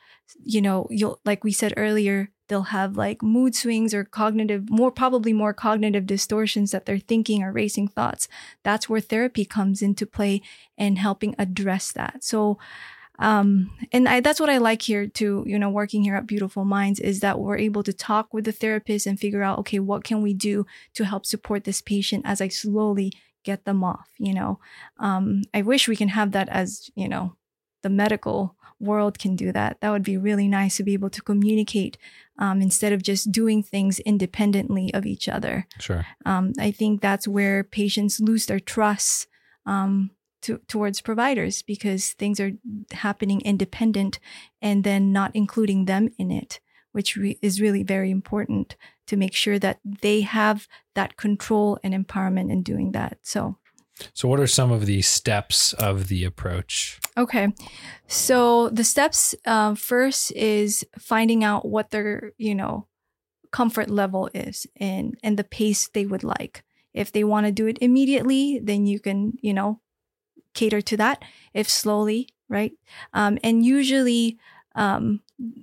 you 0.43 0.61
know, 0.61 0.87
you'll, 0.91 1.21
like 1.25 1.45
we 1.45 1.53
said 1.53 1.73
earlier, 1.77 2.31
they'll 2.49 2.63
have 2.63 2.97
like 2.97 3.23
mood 3.23 3.55
swings 3.55 3.95
or 3.95 4.05
cognitive, 4.05 4.71
more 4.71 4.91
probably 4.91 5.33
more 5.33 5.53
cognitive 5.53 6.07
distortions 6.07 6.71
that 6.71 6.87
they're 6.87 6.99
thinking 6.99 7.43
or 7.43 7.53
racing 7.53 7.89
thoughts. 7.89 8.29
That's 8.63 8.89
where 8.89 9.01
therapy 9.01 9.45
comes 9.45 9.83
into 9.83 10.07
play 10.07 10.43
and 10.77 10.99
helping 10.99 11.35
address 11.39 11.93
that. 11.93 12.23
So, 12.23 12.59
um, 13.18 13.70
and 13.92 14.09
I, 14.09 14.20
that's 14.20 14.40
what 14.40 14.50
I 14.50 14.59
like 14.59 14.83
here 14.83 15.07
too, 15.07 15.44
you 15.46 15.59
know, 15.59 15.70
working 15.70 16.02
here 16.02 16.16
at 16.16 16.26
Beautiful 16.26 16.64
Minds 16.64 17.00
is 17.00 17.20
that 17.20 17.38
we're 17.38 17.57
able 17.59 17.83
to 17.83 17.92
talk 17.92 18.33
with 18.33 18.44
the 18.44 18.52
therapist 18.52 19.07
and 19.07 19.18
figure 19.18 19.42
out, 19.42 19.59
okay, 19.61 19.79
what 19.79 20.05
can 20.05 20.22
we 20.22 20.35
do 20.35 20.66
to 20.94 21.05
help 21.05 21.26
support 21.26 21.64
this 21.64 21.81
patient 21.81 22.22
as 22.26 22.40
I 22.40 22.48
slowly 22.48 23.12
get 23.44 23.64
them 23.64 23.83
off, 23.83 24.09
you 24.18 24.35
know? 24.35 24.59
Um, 24.98 25.42
I 25.55 25.62
wish 25.62 25.88
we 25.88 25.96
can 25.96 26.09
have 26.09 26.33
that 26.33 26.48
as, 26.48 26.90
you 26.94 27.09
know, 27.09 27.37
the 27.83 27.90
medical 27.90 28.57
world 28.79 29.18
can 29.18 29.37
do 29.37 29.52
that. 29.52 29.81
That 29.81 29.90
would 29.90 30.02
be 30.02 30.18
really 30.18 30.48
nice 30.48 30.76
to 30.76 30.83
be 30.83 30.92
able 30.92 31.11
to 31.11 31.22
communicate 31.22 31.96
um, 32.38 32.61
instead 32.61 32.92
of 32.92 33.02
just 33.02 33.33
doing 33.33 33.62
things 33.62 33.98
independently 34.00 34.92
of 34.92 35.07
each 35.07 35.29
other. 35.29 35.66
Sure. 35.81 36.05
Um, 36.26 36.52
I 36.59 36.70
think 36.70 37.00
that's 37.00 37.26
where 37.26 37.64
patients 37.64 38.20
lose 38.20 38.46
their 38.46 38.61
trust 38.61 39.29
um, 39.64 40.11
to, 40.47 40.59
towards 40.69 41.01
providers 41.01 41.63
because 41.63 42.13
things 42.13 42.39
are 42.39 42.53
happening 42.93 43.41
independent 43.41 44.21
and 44.63 44.85
then 44.85 45.13
not 45.13 45.33
including 45.35 45.87
them 45.87 46.09
in 46.19 46.31
it, 46.31 46.61
which 46.93 47.17
re- 47.17 47.39
is 47.43 47.61
really 47.61 47.83
very 47.83 48.11
important 48.11 48.77
to 49.09 49.17
make 49.17 49.35
sure 49.35 49.59
that 49.59 49.81
they 49.85 50.21
have 50.21 50.69
that 50.95 51.17
control 51.17 51.79
and 51.83 51.93
empowerment 51.93 52.51
in 52.51 52.63
doing 52.63 52.93
that. 52.93 53.19
So, 53.23 53.59
so 54.15 54.29
what 54.29 54.39
are 54.39 54.47
some 54.47 54.71
of 54.71 54.87
the 54.87 55.03
steps 55.03 55.73
of 55.73 56.07
the 56.07 56.23
approach? 56.25 57.01
Okay, 57.17 57.49
so 58.07 58.69
the 58.69 58.85
steps 58.85 59.35
uh, 59.47 59.75
first 59.75 60.31
is 60.33 60.87
finding 60.99 61.43
out 61.43 61.67
what 61.67 61.91
their 61.91 62.33
you 62.39 62.55
know 62.55 62.87
comfort 63.51 63.91
level 63.91 64.29
is 64.35 64.67
and 64.77 65.17
and 65.23 65.37
the 65.37 65.45
pace 65.45 65.89
they 65.89 66.07
would 66.07 66.23
like. 66.23 66.63
If 66.95 67.11
they 67.13 67.25
want 67.25 67.47
to 67.47 67.53
do 67.53 67.67
it 67.67 67.79
immediately, 67.81 68.61
then 68.63 68.87
you 68.87 69.01
can 69.01 69.33
you 69.41 69.55
know 69.55 69.81
cater 70.57 70.81
to 70.81 70.97
that 70.97 71.23
if 71.55 71.69
slowly, 71.71 72.29
right? 72.49 72.73
Um, 73.12 73.38
and 73.45 73.64
usually 73.64 74.38
um, 74.75 75.21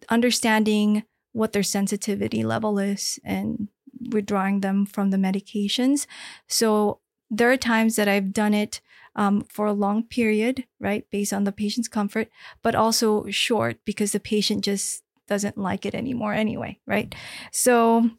understanding 0.10 1.04
what 1.34 1.52
their 1.52 1.64
sensitivity 1.64 2.44
level 2.44 2.80
is 2.80 3.20
and 3.24 3.68
withdrawing 4.12 4.62
them 4.62 4.86
from 4.86 5.10
the 5.10 5.18
medications. 5.18 6.06
So 6.48 7.00
there 7.30 7.52
are 7.52 7.58
times 7.58 7.96
that 7.96 8.08
I've 8.08 8.32
done 8.32 8.54
it 8.54 8.82
um, 9.16 9.46
for 9.50 9.66
a 9.66 9.74
long 9.74 10.04
period, 10.04 10.66
right, 10.80 11.06
based 11.12 11.34
on 11.34 11.44
the 11.44 11.52
patient's 11.52 11.88
comfort, 11.88 12.30
but 12.62 12.76
also 12.76 13.26
short 13.30 13.78
because 13.86 14.12
the 14.12 14.20
patient 14.20 14.64
just 14.64 15.04
doesn't 15.28 15.58
like 15.58 15.86
it 15.86 15.96
anymore 15.96 16.34
anyway, 16.34 16.80
right? 16.86 17.14
So 17.52 18.10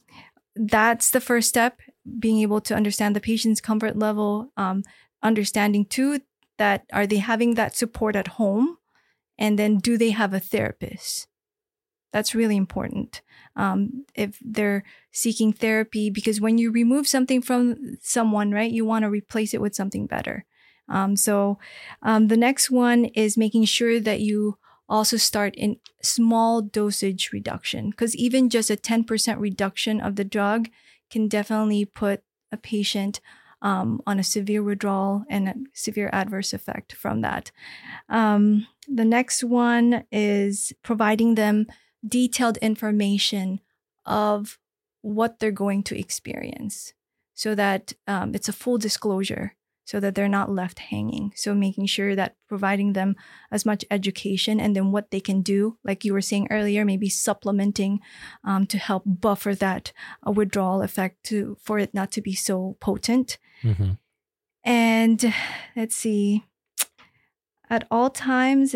that's 0.57 1.11
the 1.11 1.21
first 1.21 1.49
step 1.49 1.81
being 2.19 2.41
able 2.41 2.61
to 2.63 2.75
understand 2.75 3.15
the 3.15 3.21
patient's 3.21 3.61
comfort 3.61 3.97
level, 3.97 4.53
um, 4.57 4.83
understanding 5.23 5.85
too 5.85 6.21
that 6.59 6.85
are 6.93 7.07
they 7.07 7.19
having 7.19 7.55
that 7.55 7.77
support 7.77 8.17
at 8.17 8.29
home? 8.29 8.79
And 9.39 9.59
then 9.59 9.79
do 9.79 9.99
they 9.99 10.11
have 10.11 10.33
a 10.33 10.41
therapist? 10.41 11.27
That's 12.13 12.35
really 12.35 12.57
important. 12.57 13.23
Um, 13.57 14.05
if 14.15 14.39
they're 14.41 14.85
seeking 15.11 15.53
therapy 15.53 16.11
because 16.11 16.41
when 16.41 16.59
you 16.59 16.71
remove 16.71 17.09
something 17.09 17.43
from 17.43 17.97
someone 18.01 18.53
right 18.53 18.71
you 18.71 18.85
want 18.85 19.03
to 19.03 19.11
replace 19.11 19.55
it 19.55 19.61
with 19.61 19.75
something 19.75 20.07
better. 20.07 20.45
Um, 20.89 21.17
so 21.17 21.59
um, 22.03 22.29
the 22.29 22.37
next 22.37 22.71
one 22.71 23.07
is 23.07 23.37
making 23.37 23.65
sure 23.65 24.01
that 24.01 24.21
you 24.21 24.59
also 24.89 25.17
start 25.17 25.55
in 25.57 25.79
small 26.03 26.63
dosage 26.63 27.31
reduction 27.33 27.91
because 27.91 28.15
even 28.17 28.51
just 28.51 28.71
a 28.71 28.77
10% 28.77 29.41
reduction 29.41 30.01
of 30.01 30.17
the 30.17 30.25
drug 30.25 30.69
can 31.11 31.27
definitely 31.27 31.85
put 31.85 32.23
a 32.53 32.57
patient 32.57 33.21
um, 33.65 34.01
on 34.07 34.21
a 34.21 34.25
severe 34.25 34.63
withdrawal 34.63 35.25
and 35.29 35.49
a 35.49 35.55
severe 35.73 36.11
adverse 36.13 36.53
effect 36.53 36.93
from 36.93 37.23
that. 37.23 37.51
Um, 38.09 38.69
the 38.87 39.07
next 39.07 39.43
one 39.43 40.05
is 40.13 40.73
providing 40.83 41.35
them 41.35 41.67
detailed 42.07 42.59
information 42.59 43.61
of 44.05 44.59
what 45.01 45.39
they're 45.39 45.51
going 45.51 45.83
to 45.85 45.99
experience 45.99 46.93
so 47.35 47.55
that 47.55 47.95
um, 48.07 48.35
it's 48.35 48.49
a 48.49 48.53
full 48.53 48.77
disclosure 48.77 49.55
so 49.85 50.01
that 50.01 50.15
they're 50.15 50.29
not 50.29 50.51
left 50.51 50.79
hanging. 50.79 51.33
So 51.37 51.55
making 51.55 51.87
sure 51.87 52.17
that 52.17 52.37
providing 52.49 52.95
them 52.95 53.17
as 53.51 53.67
much 53.67 53.85
education 53.91 54.61
and 54.61 54.75
then 54.75 54.93
what 54.93 55.11
they 55.11 55.21
can 55.21 55.43
do, 55.43 55.79
like 55.85 56.05
you 56.05 56.13
were 56.13 56.23
saying 56.23 56.49
earlier, 56.51 56.85
maybe 56.85 57.09
supplementing 57.09 58.01
um, 58.45 58.67
to 58.67 58.79
help 58.79 59.03
buffer 59.07 59.55
that 59.55 59.93
uh, 60.27 60.33
withdrawal 60.33 60.83
effect 60.83 61.23
to 61.25 61.57
for 61.61 61.79
it 61.79 61.93
not 61.93 62.11
to 62.13 62.23
be 62.23 62.35
so 62.35 62.77
potent. 62.81 63.39
Mm-hmm. 63.63 63.93
And 64.65 65.35
let's 65.77 65.97
see, 65.97 66.45
at 67.69 67.87
all 67.91 68.09
times 68.09 68.75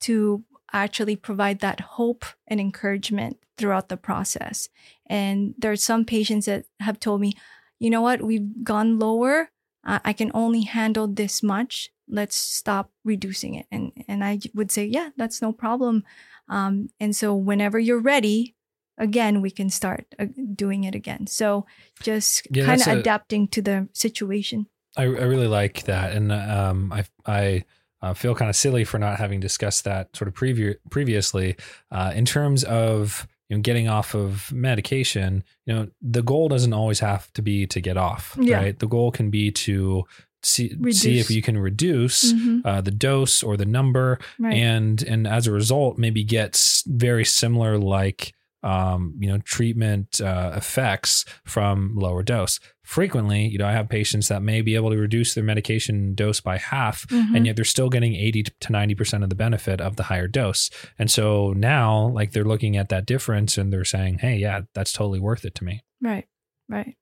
to 0.00 0.44
actually 0.72 1.16
provide 1.16 1.60
that 1.60 1.80
hope 1.80 2.24
and 2.46 2.60
encouragement 2.60 3.38
throughout 3.56 3.88
the 3.88 3.96
process. 3.96 4.68
And 5.06 5.54
there 5.58 5.72
are 5.72 5.76
some 5.76 6.04
patients 6.04 6.46
that 6.46 6.66
have 6.80 7.00
told 7.00 7.20
me, 7.20 7.32
you 7.78 7.90
know 7.90 8.00
what, 8.02 8.22
we've 8.22 8.62
gone 8.62 8.98
lower 8.98 9.50
uh, 9.84 10.00
I 10.04 10.12
can 10.12 10.30
only 10.34 10.62
handle 10.62 11.06
this 11.06 11.42
much. 11.42 11.90
Let's 12.08 12.36
stop 12.36 12.90
reducing 13.04 13.54
it. 13.54 13.66
And 13.70 13.92
and 14.08 14.24
I 14.24 14.40
would 14.54 14.70
say, 14.70 14.84
yeah, 14.84 15.10
that's 15.16 15.40
no 15.40 15.52
problem. 15.52 16.04
Um, 16.48 16.90
and 17.00 17.16
so 17.16 17.34
whenever 17.34 17.78
you're 17.78 18.00
ready, 18.00 18.54
again, 18.98 19.40
we 19.40 19.50
can 19.50 19.70
start 19.70 20.06
uh, 20.18 20.26
doing 20.54 20.84
it 20.84 20.94
again. 20.94 21.26
So 21.26 21.66
just 22.02 22.46
yeah, 22.50 22.66
kind 22.66 22.80
of 22.80 22.88
adapting 22.88 23.48
to 23.48 23.62
the 23.62 23.88
situation. 23.92 24.66
I, 24.96 25.04
I 25.04 25.06
really 25.06 25.48
like 25.48 25.84
that, 25.84 26.12
and 26.12 26.32
um, 26.32 26.92
I 26.92 27.04
I. 27.26 27.64
Uh, 28.02 28.12
feel 28.12 28.34
kind 28.34 28.50
of 28.50 28.54
silly 28.54 28.84
for 28.84 28.98
not 28.98 29.16
having 29.16 29.40
discussed 29.40 29.84
that 29.84 30.14
sort 30.14 30.28
of 30.28 30.34
previ- 30.34 30.76
previously. 30.90 31.56
Uh, 31.90 32.12
in 32.14 32.26
terms 32.26 32.62
of 32.64 33.26
you 33.48 33.56
know, 33.56 33.62
getting 33.62 33.88
off 33.88 34.14
of 34.14 34.50
medication, 34.52 35.44
you 35.66 35.74
know, 35.74 35.88
the 36.00 36.22
goal 36.22 36.48
doesn't 36.48 36.72
always 36.72 37.00
have 37.00 37.32
to 37.34 37.42
be 37.42 37.66
to 37.66 37.80
get 37.80 37.96
off, 37.96 38.36
yeah. 38.40 38.56
right? 38.56 38.78
The 38.78 38.86
goal 38.86 39.10
can 39.10 39.30
be 39.30 39.50
to 39.50 40.04
see 40.42 40.74
reduce. 40.78 41.00
see 41.00 41.18
if 41.18 41.30
you 41.30 41.42
can 41.42 41.58
reduce 41.58 42.32
mm-hmm. 42.32 42.66
uh, 42.66 42.80
the 42.80 42.90
dose 42.90 43.42
or 43.42 43.56
the 43.56 43.66
number, 43.66 44.18
right. 44.38 44.54
and 44.54 45.02
and 45.02 45.26
as 45.26 45.46
a 45.46 45.52
result, 45.52 45.98
maybe 45.98 46.24
get 46.24 46.82
very 46.86 47.24
similar 47.24 47.78
like 47.78 48.34
um, 48.64 49.14
you 49.18 49.28
know, 49.28 49.38
treatment 49.44 50.22
uh, 50.22 50.52
effects 50.56 51.26
from 51.44 51.94
lower 51.94 52.22
dose. 52.22 52.58
Frequently, 52.82 53.46
you 53.46 53.58
know, 53.58 53.66
I 53.66 53.72
have 53.72 53.90
patients 53.90 54.28
that 54.28 54.42
may 54.42 54.62
be 54.62 54.74
able 54.74 54.90
to 54.90 54.96
reduce 54.96 55.34
their 55.34 55.44
medication 55.44 56.14
dose 56.14 56.40
by 56.40 56.56
half, 56.56 57.06
mm-hmm. 57.08 57.36
and 57.36 57.46
yet 57.46 57.56
they're 57.56 57.64
still 57.64 57.90
getting 57.90 58.14
80 58.14 58.44
to 58.44 58.72
90% 58.72 59.22
of 59.22 59.28
the 59.28 59.34
benefit 59.34 59.80
of 59.80 59.96
the 59.96 60.04
higher 60.04 60.26
dose. 60.26 60.70
And 60.98 61.10
so 61.10 61.52
now, 61.52 62.08
like, 62.08 62.32
they're 62.32 62.44
looking 62.44 62.76
at 62.76 62.88
that 62.88 63.06
difference 63.06 63.58
and 63.58 63.70
they're 63.70 63.84
saying, 63.84 64.18
hey, 64.18 64.36
yeah, 64.36 64.62
that's 64.74 64.92
totally 64.92 65.20
worth 65.20 65.44
it 65.44 65.54
to 65.56 65.64
me. 65.64 65.82
Right, 66.00 66.26
right. 66.68 66.96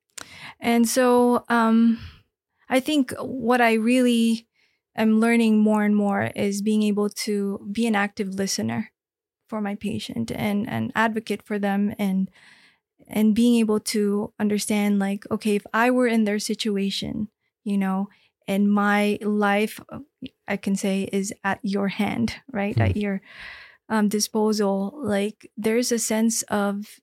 And 0.59 0.89
so 0.89 1.45
um, 1.49 1.99
I 2.69 2.81
think 2.81 3.15
what 3.21 3.61
I 3.61 3.75
really 3.75 4.49
am 4.97 5.21
learning 5.21 5.59
more 5.59 5.85
and 5.85 5.95
more 5.95 6.31
is 6.35 6.61
being 6.61 6.83
able 6.83 7.09
to 7.09 7.69
be 7.71 7.87
an 7.87 7.95
active 7.95 8.35
listener 8.35 8.93
for 9.53 9.61
my 9.61 9.77
patient 9.77 10.33
and 10.33 10.65
and 10.65 10.89
advocate 10.97 11.43
for 11.45 11.59
them 11.61 11.93
and 12.01 12.31
and 13.05 13.35
being 13.37 13.61
able 13.61 13.81
to 13.81 14.33
understand 14.41 14.99
like 14.99 15.29
okay 15.31 15.57
if 15.61 15.67
i 15.77 15.91
were 15.93 16.09
in 16.09 16.25
their 16.25 16.39
situation 16.39 17.29
you 17.65 17.77
know 17.77 18.09
and 18.49 18.73
my 18.73 19.19
life 19.21 19.77
i 20.49 20.57
can 20.57 20.75
say 20.75 20.97
is 21.13 21.35
at 21.45 21.61
your 21.63 21.89
hand 21.89 22.41
right 22.49 22.77
mm. 22.77 22.89
at 22.89 22.97
your 22.97 23.21
um, 23.91 24.09
disposal 24.09 24.97
like 25.05 25.51
there's 25.55 25.93
a 25.93 25.99
sense 25.99 26.41
of 26.49 26.97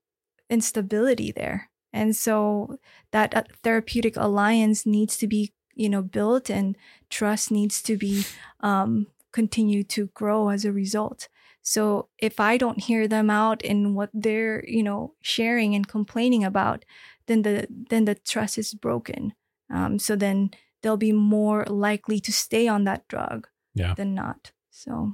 instability 0.50 1.32
there 1.32 1.70
And 1.92 2.16
so 2.16 2.78
that 3.12 3.36
uh, 3.36 3.44
therapeutic 3.64 4.16
alliance 4.16 4.86
needs 4.86 5.18
to 5.18 5.28
be, 5.28 5.54
you 5.74 5.90
know, 5.90 6.02
built 6.02 6.50
and 6.50 6.78
trust 7.10 7.52
needs 7.52 7.82
to 7.84 7.98
be 7.98 8.26
um, 8.60 9.08
continue 9.32 9.84
to 9.86 10.08
grow 10.14 10.50
as 10.50 10.66
a 10.66 10.72
result. 10.72 11.30
So 11.70 12.08
if 12.18 12.40
I 12.40 12.58
don't 12.58 12.80
hear 12.80 13.08
them 13.08 13.30
out 13.30 13.62
in 13.62 13.94
what 13.94 14.10
they're, 14.12 14.68
you 14.68 14.82
know, 14.82 15.14
sharing 15.22 15.76
and 15.76 15.88
complaining 15.88 16.44
about, 16.44 16.84
then 17.28 17.44
the 17.44 17.68
then 17.70 18.06
the 18.06 18.16
trust 18.16 18.58
is 18.58 18.74
broken. 18.74 19.34
Um, 19.72 20.00
so 20.00 20.16
then 20.16 20.50
they'll 20.82 20.98
be 20.98 21.12
more 21.12 21.66
likely 21.66 22.20
to 22.22 22.34
stay 22.34 22.68
on 22.68 22.86
that 22.86 23.08
drug 23.08 23.48
yeah. 23.76 23.94
than 23.94 24.16
not. 24.16 24.52
So 24.72 25.14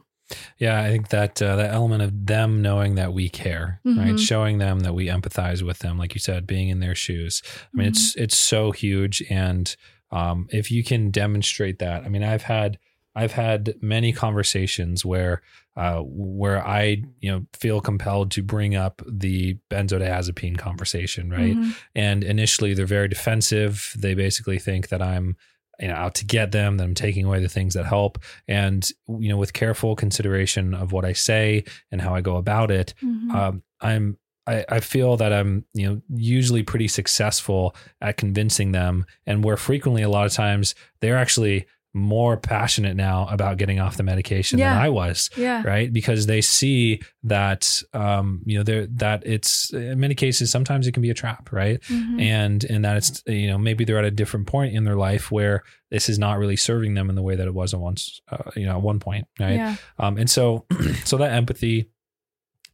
yeah, 0.58 0.82
I 0.82 0.88
think 0.92 1.10
that 1.10 1.42
uh, 1.42 1.58
that 1.58 1.74
element 1.74 2.04
of 2.04 2.26
them 2.26 2.62
knowing 2.62 2.96
that 2.96 3.12
we 3.12 3.28
care, 3.28 3.82
mm-hmm. 3.86 4.00
right, 4.00 4.18
showing 4.18 4.58
them 4.58 4.80
that 4.80 4.96
we 4.96 5.08
empathize 5.08 5.62
with 5.62 5.80
them, 5.80 5.98
like 5.98 6.14
you 6.14 6.22
said, 6.22 6.48
being 6.48 6.70
in 6.70 6.80
their 6.80 6.96
shoes. 6.96 7.42
I 7.46 7.50
mean, 7.74 7.88
mm-hmm. 7.88 7.90
it's 7.90 8.16
it's 8.16 8.38
so 8.38 8.72
huge, 8.72 9.22
and 9.30 9.76
um, 10.10 10.48
if 10.54 10.72
you 10.72 10.86
can 10.86 11.12
demonstrate 11.12 11.80
that, 11.80 12.06
I 12.06 12.08
mean, 12.08 12.24
I've 12.24 12.44
had 12.44 12.80
I've 13.14 13.34
had 13.34 13.76
many 13.82 14.14
conversations 14.14 15.04
where 15.04 15.42
uh, 15.76 16.02
where 16.06 16.66
I 16.66 17.04
you 17.20 17.32
know 17.32 17.46
feel 17.54 17.82
compelled 17.82 18.32
to 18.32 18.44
bring 18.44 18.76
up 18.76 19.02
the 19.08 19.58
benzodiazepine 19.70 20.58
conversation, 20.58 21.30
right? 21.30 21.56
Mm-hmm. 21.56 21.72
And 21.96 22.24
initially 22.24 22.74
they're 22.74 22.86
very 22.86 23.08
defensive. 23.08 23.94
They 23.98 24.14
basically 24.14 24.60
think 24.60 24.90
that 24.90 25.02
I'm 25.02 25.36
you 25.80 25.88
know 25.90 25.96
out 25.96 26.16
to 26.16 26.26
get 26.26 26.54
them 26.54 26.78
that 26.78 26.86
i'm 26.86 26.94
taking 26.94 27.26
away 27.26 27.42
the 27.42 27.50
things 27.50 27.74
that 27.74 27.86
help 27.86 28.18
and 28.48 28.92
you 29.20 29.28
know 29.28 29.36
with 29.36 29.52
careful 29.52 29.94
consideration 29.94 30.74
of 30.74 30.94
what 30.94 31.04
i 31.04 31.12
say 31.12 31.66
and 31.92 32.02
how 32.02 32.16
i 32.16 32.22
go 32.22 32.38
about 32.38 32.72
it 32.72 32.94
mm-hmm. 33.04 33.32
um, 33.36 33.62
i'm 33.82 34.18
I, 34.48 34.66
I 34.70 34.80
feel 34.80 35.18
that 35.18 35.34
I'm, 35.34 35.66
you 35.74 35.88
know, 35.88 36.02
usually 36.14 36.64
pretty 36.64 36.88
successful 36.88 37.76
at 38.02 38.18
convincing 38.18 38.72
them, 38.72 39.06
and 39.26 39.44
where 39.44 39.58
frequently 39.58 40.04
a 40.04 40.10
lot 40.10 40.26
of 40.26 40.34
times 40.34 40.76
they're 41.02 41.18
actually 41.18 41.66
more 41.96 42.36
passionate 42.36 42.96
now 42.96 43.26
about 43.32 43.58
getting 43.58 43.80
off 43.80 43.96
the 43.96 44.04
medication 44.04 44.60
yeah. 44.60 44.74
than 44.74 44.84
I 44.84 44.90
was. 44.90 45.30
Yeah. 45.38 45.64
Right. 45.66 45.92
Because 45.92 46.26
they 46.26 46.42
see 46.42 47.02
that, 47.24 47.82
um, 47.94 48.42
you 48.46 48.58
know, 48.58 48.64
there 48.64 48.86
that 48.88 49.26
it's 49.26 49.74
in 49.74 50.00
many 50.00 50.14
cases, 50.14 50.52
sometimes 50.52 50.88
it 50.88 50.92
can 50.92 51.02
be 51.02 51.10
a 51.10 51.14
trap. 51.14 51.52
Right. 51.54 51.80
Mm-hmm. 51.82 52.20
And, 52.20 52.64
and 52.66 52.84
that 52.84 52.98
it's, 52.98 53.24
you 53.26 53.48
know, 53.48 53.58
maybe 53.58 53.86
they're 53.86 53.98
at 53.98 54.06
a 54.06 54.12
different 54.12 54.48
point 54.48 54.76
in 54.76 54.84
their 54.84 54.98
life 54.98 55.32
where 55.32 55.64
this 55.90 56.10
is 56.10 56.20
not 56.20 56.38
really 56.38 56.58
serving 56.58 56.96
them 56.96 57.10
in 57.10 57.16
the 57.16 57.24
way 57.24 57.36
that 57.36 57.48
it 57.48 57.54
was 57.54 57.74
at 57.74 57.80
once, 57.80 58.22
uh, 58.30 58.52
you 58.58 58.66
know, 58.66 58.76
at 58.76 58.82
one 58.82 59.00
point. 59.00 59.26
Right. 59.40 59.56
Yeah. 59.56 59.76
Um, 59.98 60.18
and 60.18 60.30
so, 60.30 60.66
so 61.06 61.18
that 61.18 61.32
empathy, 61.32 61.90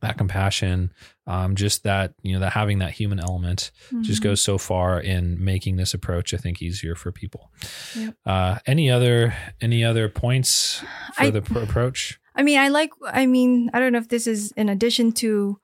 that 0.01 0.17
compassion, 0.17 0.91
um, 1.27 1.55
just 1.55 1.83
that 1.83 2.13
you 2.21 2.33
know 2.33 2.39
that 2.39 2.53
having 2.53 2.79
that 2.79 2.91
human 2.91 3.19
element 3.19 3.71
mm-hmm. 3.87 4.01
just 4.01 4.21
goes 4.21 4.41
so 4.41 4.57
far 4.57 4.99
in 4.99 5.43
making 5.43 5.77
this 5.77 5.93
approach, 5.93 6.33
I 6.33 6.37
think, 6.37 6.61
easier 6.61 6.95
for 6.95 7.11
people. 7.11 7.51
Yep. 7.95 8.15
Uh, 8.25 8.59
any 8.65 8.91
other 8.91 9.33
any 9.61 9.83
other 9.83 10.09
points 10.09 10.83
for 11.15 11.23
I, 11.23 11.29
the 11.29 11.41
pr- 11.41 11.59
approach? 11.59 12.19
I 12.35 12.43
mean, 12.43 12.59
I 12.59 12.69
like. 12.69 12.91
I 13.05 13.25
mean, 13.25 13.69
I 13.73 13.79
don't 13.79 13.93
know 13.93 13.99
if 13.99 14.09
this 14.09 14.27
is 14.27 14.51
in 14.53 14.69
addition 14.69 15.11
to 15.13 15.59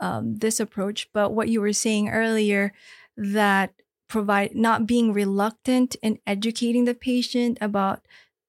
um, 0.00 0.36
this 0.36 0.60
approach, 0.60 1.08
but 1.12 1.32
what 1.32 1.48
you 1.48 1.60
were 1.60 1.72
saying 1.72 2.08
earlier 2.08 2.72
that 3.16 3.72
provide 4.08 4.54
not 4.54 4.86
being 4.86 5.12
reluctant 5.12 5.96
in 6.02 6.18
educating 6.26 6.84
the 6.84 6.94
patient 6.94 7.58
about 7.60 8.00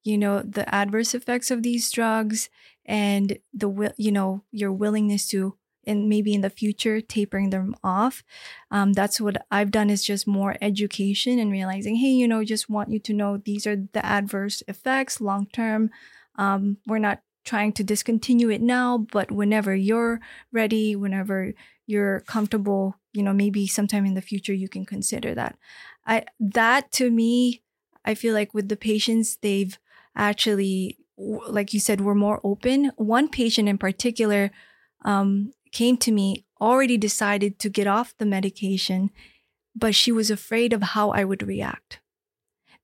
you 0.04 0.18
know 0.18 0.42
the 0.42 0.68
adverse 0.74 1.14
effects 1.14 1.52
of 1.52 1.64
these 1.64 1.92
drugs 1.92 2.50
and 2.86 3.38
the 3.54 3.70
will 3.70 3.94
you 3.98 4.12
know 4.12 4.44
your 4.52 4.72
willingness 4.72 5.28
to 5.28 5.56
and 5.86 6.08
maybe 6.10 6.34
in 6.34 6.42
the 6.42 6.50
future 6.50 7.02
tapering 7.02 7.50
them 7.50 7.76
off. 7.84 8.24
Um, 8.70 8.94
that's 8.94 9.20
what 9.20 9.46
i've 9.50 9.72
done 9.72 9.90
is 9.90 10.04
just 10.04 10.28
more 10.28 10.56
education 10.62 11.40
and 11.40 11.52
realizing 11.52 11.96
hey 11.96 12.10
you 12.10 12.28
know 12.28 12.44
just 12.44 12.70
want 12.70 12.92
you 12.92 13.00
to 13.00 13.14
know 13.14 13.38
these 13.38 13.66
are 13.66 13.76
the 13.76 14.06
adverse 14.06 14.62
effects 14.68 15.22
long 15.22 15.48
term. 15.54 15.90
Um, 16.36 16.78
we're 16.88 17.00
not 17.00 17.22
trying 17.44 17.74
to 17.74 17.84
discontinue 17.84 18.50
it 18.50 18.62
now 18.62 18.98
but 18.98 19.32
whenever 19.32 19.76
you're 19.76 20.20
ready 20.52 20.96
whenever 20.96 21.54
you're 21.88 22.20
comfortable 22.22 22.96
you 23.14 23.24
know 23.24 23.34
maybe 23.34 23.66
sometime 23.66 24.06
in 24.06 24.14
the 24.14 24.22
future 24.22 24.54
you 24.54 24.70
can 24.70 24.86
consider 24.86 25.34
that. 25.36 25.58
I 26.06 26.26
that 26.40 26.92
to 26.94 27.10
me 27.12 27.62
i 28.06 28.16
feel 28.16 28.34
like 28.34 28.54
with 28.54 28.70
the 28.70 28.78
patients 28.78 29.38
they've 29.38 29.78
actually 30.20 31.00
like 31.20 31.74
you 31.74 31.80
said, 31.80 32.02
were 32.02 32.16
more 32.16 32.40
open. 32.44 32.92
One 32.96 33.28
patient 33.28 33.68
in 33.68 33.78
particular 33.78 34.52
um, 35.04 35.52
came 35.72 35.98
to 35.98 36.12
me 36.12 36.46
already 36.62 36.98
decided 36.98 37.60
to 37.60 37.70
get 37.70 37.88
off 37.88 38.18
the 38.18 38.26
medication, 38.26 39.12
but 39.76 39.96
she 39.96 40.12
was 40.12 40.32
afraid 40.32 40.74
of 40.74 40.82
how 40.82 41.12
I 41.12 41.24
would 41.24 41.44
react 41.44 42.00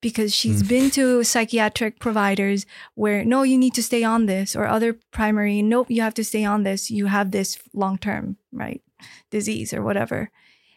because 0.01 0.35
she's 0.35 0.61
mm. 0.61 0.69
been 0.69 0.91
to 0.91 1.23
psychiatric 1.23 1.99
providers 1.99 2.65
where 2.93 3.23
no 3.23 3.43
you 3.43 3.57
need 3.57 3.73
to 3.73 3.83
stay 3.83 4.03
on 4.03 4.25
this 4.25 4.55
or 4.55 4.67
other 4.67 4.99
primary 5.11 5.61
nope 5.61 5.89
you 5.89 6.01
have 6.01 6.13
to 6.13 6.23
stay 6.23 6.43
on 6.43 6.63
this 6.63 6.91
you 6.91 7.07
have 7.07 7.31
this 7.31 7.57
long 7.73 7.97
term 7.97 8.37
right 8.51 8.83
disease 9.31 9.73
or 9.73 9.81
whatever 9.81 10.29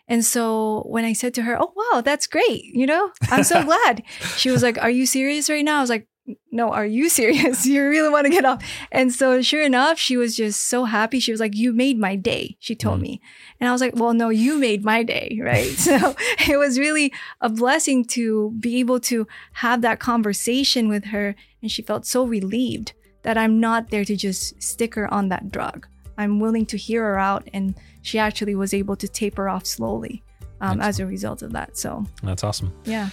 and 0.07 0.25
so 0.25 0.83
when 0.87 1.05
i 1.05 1.13
said 1.13 1.35
to 1.35 1.43
her 1.43 1.61
oh 1.61 1.73
wow 1.77 2.01
that's 2.01 2.29
great 2.29 2.63
you 2.65 2.87
know 2.87 3.11
i'm 3.31 3.43
so 3.43 3.63
glad 3.71 4.03
she 4.37 4.51
was 4.51 4.63
like 4.63 4.79
are 4.79 4.89
you 4.89 5.05
serious 5.05 5.51
right 5.51 5.65
now 5.65 5.79
i 5.79 5.81
was 5.81 5.91
like 5.91 6.07
no, 6.51 6.73
are 6.73 6.87
you 6.87 7.09
serious? 7.09 7.67
you 7.67 7.87
really 7.87 8.09
want 8.09 8.27
to 8.27 8.31
get 8.31 8.45
off? 8.45 8.63
And 8.93 9.13
so, 9.13 9.43
sure 9.43 9.63
enough, 9.63 9.99
she 9.99 10.17
was 10.17 10.37
just 10.37 10.69
so 10.69 10.85
happy. 10.85 11.21
She 11.21 11.33
was 11.33 11.41
like, 11.41 11.55
You 11.55 11.73
made 11.73 11.99
my 11.99 12.17
day, 12.17 12.57
she 12.59 12.75
told 12.75 12.99
mm. 12.99 13.03
me. 13.03 13.21
And 13.61 13.69
I 13.69 13.73
was 13.73 13.81
like, 13.81 13.95
Well, 13.97 14.15
no, 14.15 14.29
you 14.29 14.59
made 14.59 14.85
my 14.85 15.03
day, 15.03 15.39
right? 15.43 15.71
so, 15.71 16.15
it 16.49 16.59
was 16.59 16.79
really 16.79 17.13
a 17.41 17.49
blessing 17.49 18.05
to 18.07 18.53
be 18.59 18.79
able 18.81 19.01
to 19.01 19.27
have 19.55 19.83
that 19.83 20.01
conversation 20.01 20.89
with 20.89 21.07
her. 21.07 21.35
And 21.63 21.71
she 21.71 21.83
felt 21.83 22.07
so 22.07 22.25
relieved 22.25 22.93
that 23.23 23.37
I'm 23.37 23.61
not 23.61 23.91
there 23.91 24.05
to 24.05 24.17
just 24.17 24.63
stick 24.63 24.95
her 24.95 25.13
on 25.13 25.29
that 25.29 25.51
drug. 25.51 25.87
I'm 26.17 26.41
willing 26.41 26.67
to 26.67 26.77
hear 26.77 27.03
her 27.05 27.19
out. 27.19 27.49
And 27.53 27.75
she 28.03 28.19
actually 28.19 28.55
was 28.55 28.75
able 28.75 28.97
to 28.97 29.09
taper 29.09 29.49
off 29.49 29.67
slowly. 29.67 30.23
Um, 30.61 30.81
as 30.81 30.99
a 30.99 31.07
result 31.07 31.43
of 31.43 31.53
that. 31.53 31.79
So 31.79 32.05
that's 32.21 32.43
awesome. 32.43 32.75
Yeah. 32.85 33.11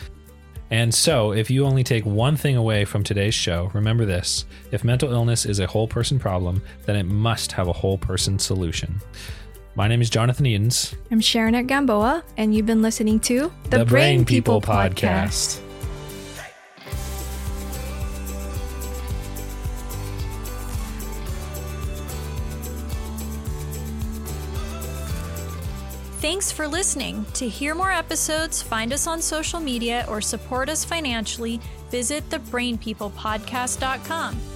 And 0.72 0.94
so, 0.94 1.32
if 1.32 1.52
you 1.52 1.66
only 1.66 1.84
take 1.84 2.06
one 2.06 2.36
thing 2.36 2.56
away 2.56 2.86
from 2.86 3.04
today's 3.04 3.36
show, 3.36 3.70
remember 3.74 4.06
this 4.06 4.46
if 4.72 4.84
mental 4.84 5.12
illness 5.12 5.46
is 5.46 5.60
a 5.60 5.68
whole 5.68 5.88
person 5.88 6.18
problem, 6.18 6.62
then 6.86 6.96
it 6.96 7.04
must 7.04 7.52
have 7.52 7.68
a 7.68 7.74
whole 7.74 7.98
person 7.98 8.40
solution. 8.40 9.00
My 9.76 9.88
name 9.88 10.02
is 10.02 10.10
Jonathan 10.10 10.46
Edens. 10.46 10.96
I'm 11.12 11.20
Charinette 11.20 11.68
Gamboa, 11.68 12.24
and 12.38 12.56
you've 12.56 12.66
been 12.66 12.82
listening 12.82 13.20
to 13.22 13.52
the, 13.70 13.80
the 13.80 13.86
Brain, 13.86 14.20
Brain, 14.20 14.26
People, 14.26 14.62
People 14.62 14.74
Podcast. 14.74 15.60
Podcast. 15.60 15.65
Thanks 26.26 26.52
for 26.52 26.68
listening. 26.68 27.24
To 27.34 27.48
hear 27.48 27.76
more 27.76 27.92
episodes, 27.92 28.60
find 28.60 28.92
us 28.92 29.06
on 29.06 29.22
social 29.22 29.60
media, 29.60 30.08
or 30.10 30.22
support 30.22 30.70
us 30.70 30.84
financially, 30.84 31.62
visit 31.92 32.28
thebrainpeoplepodcast.com. 32.32 34.55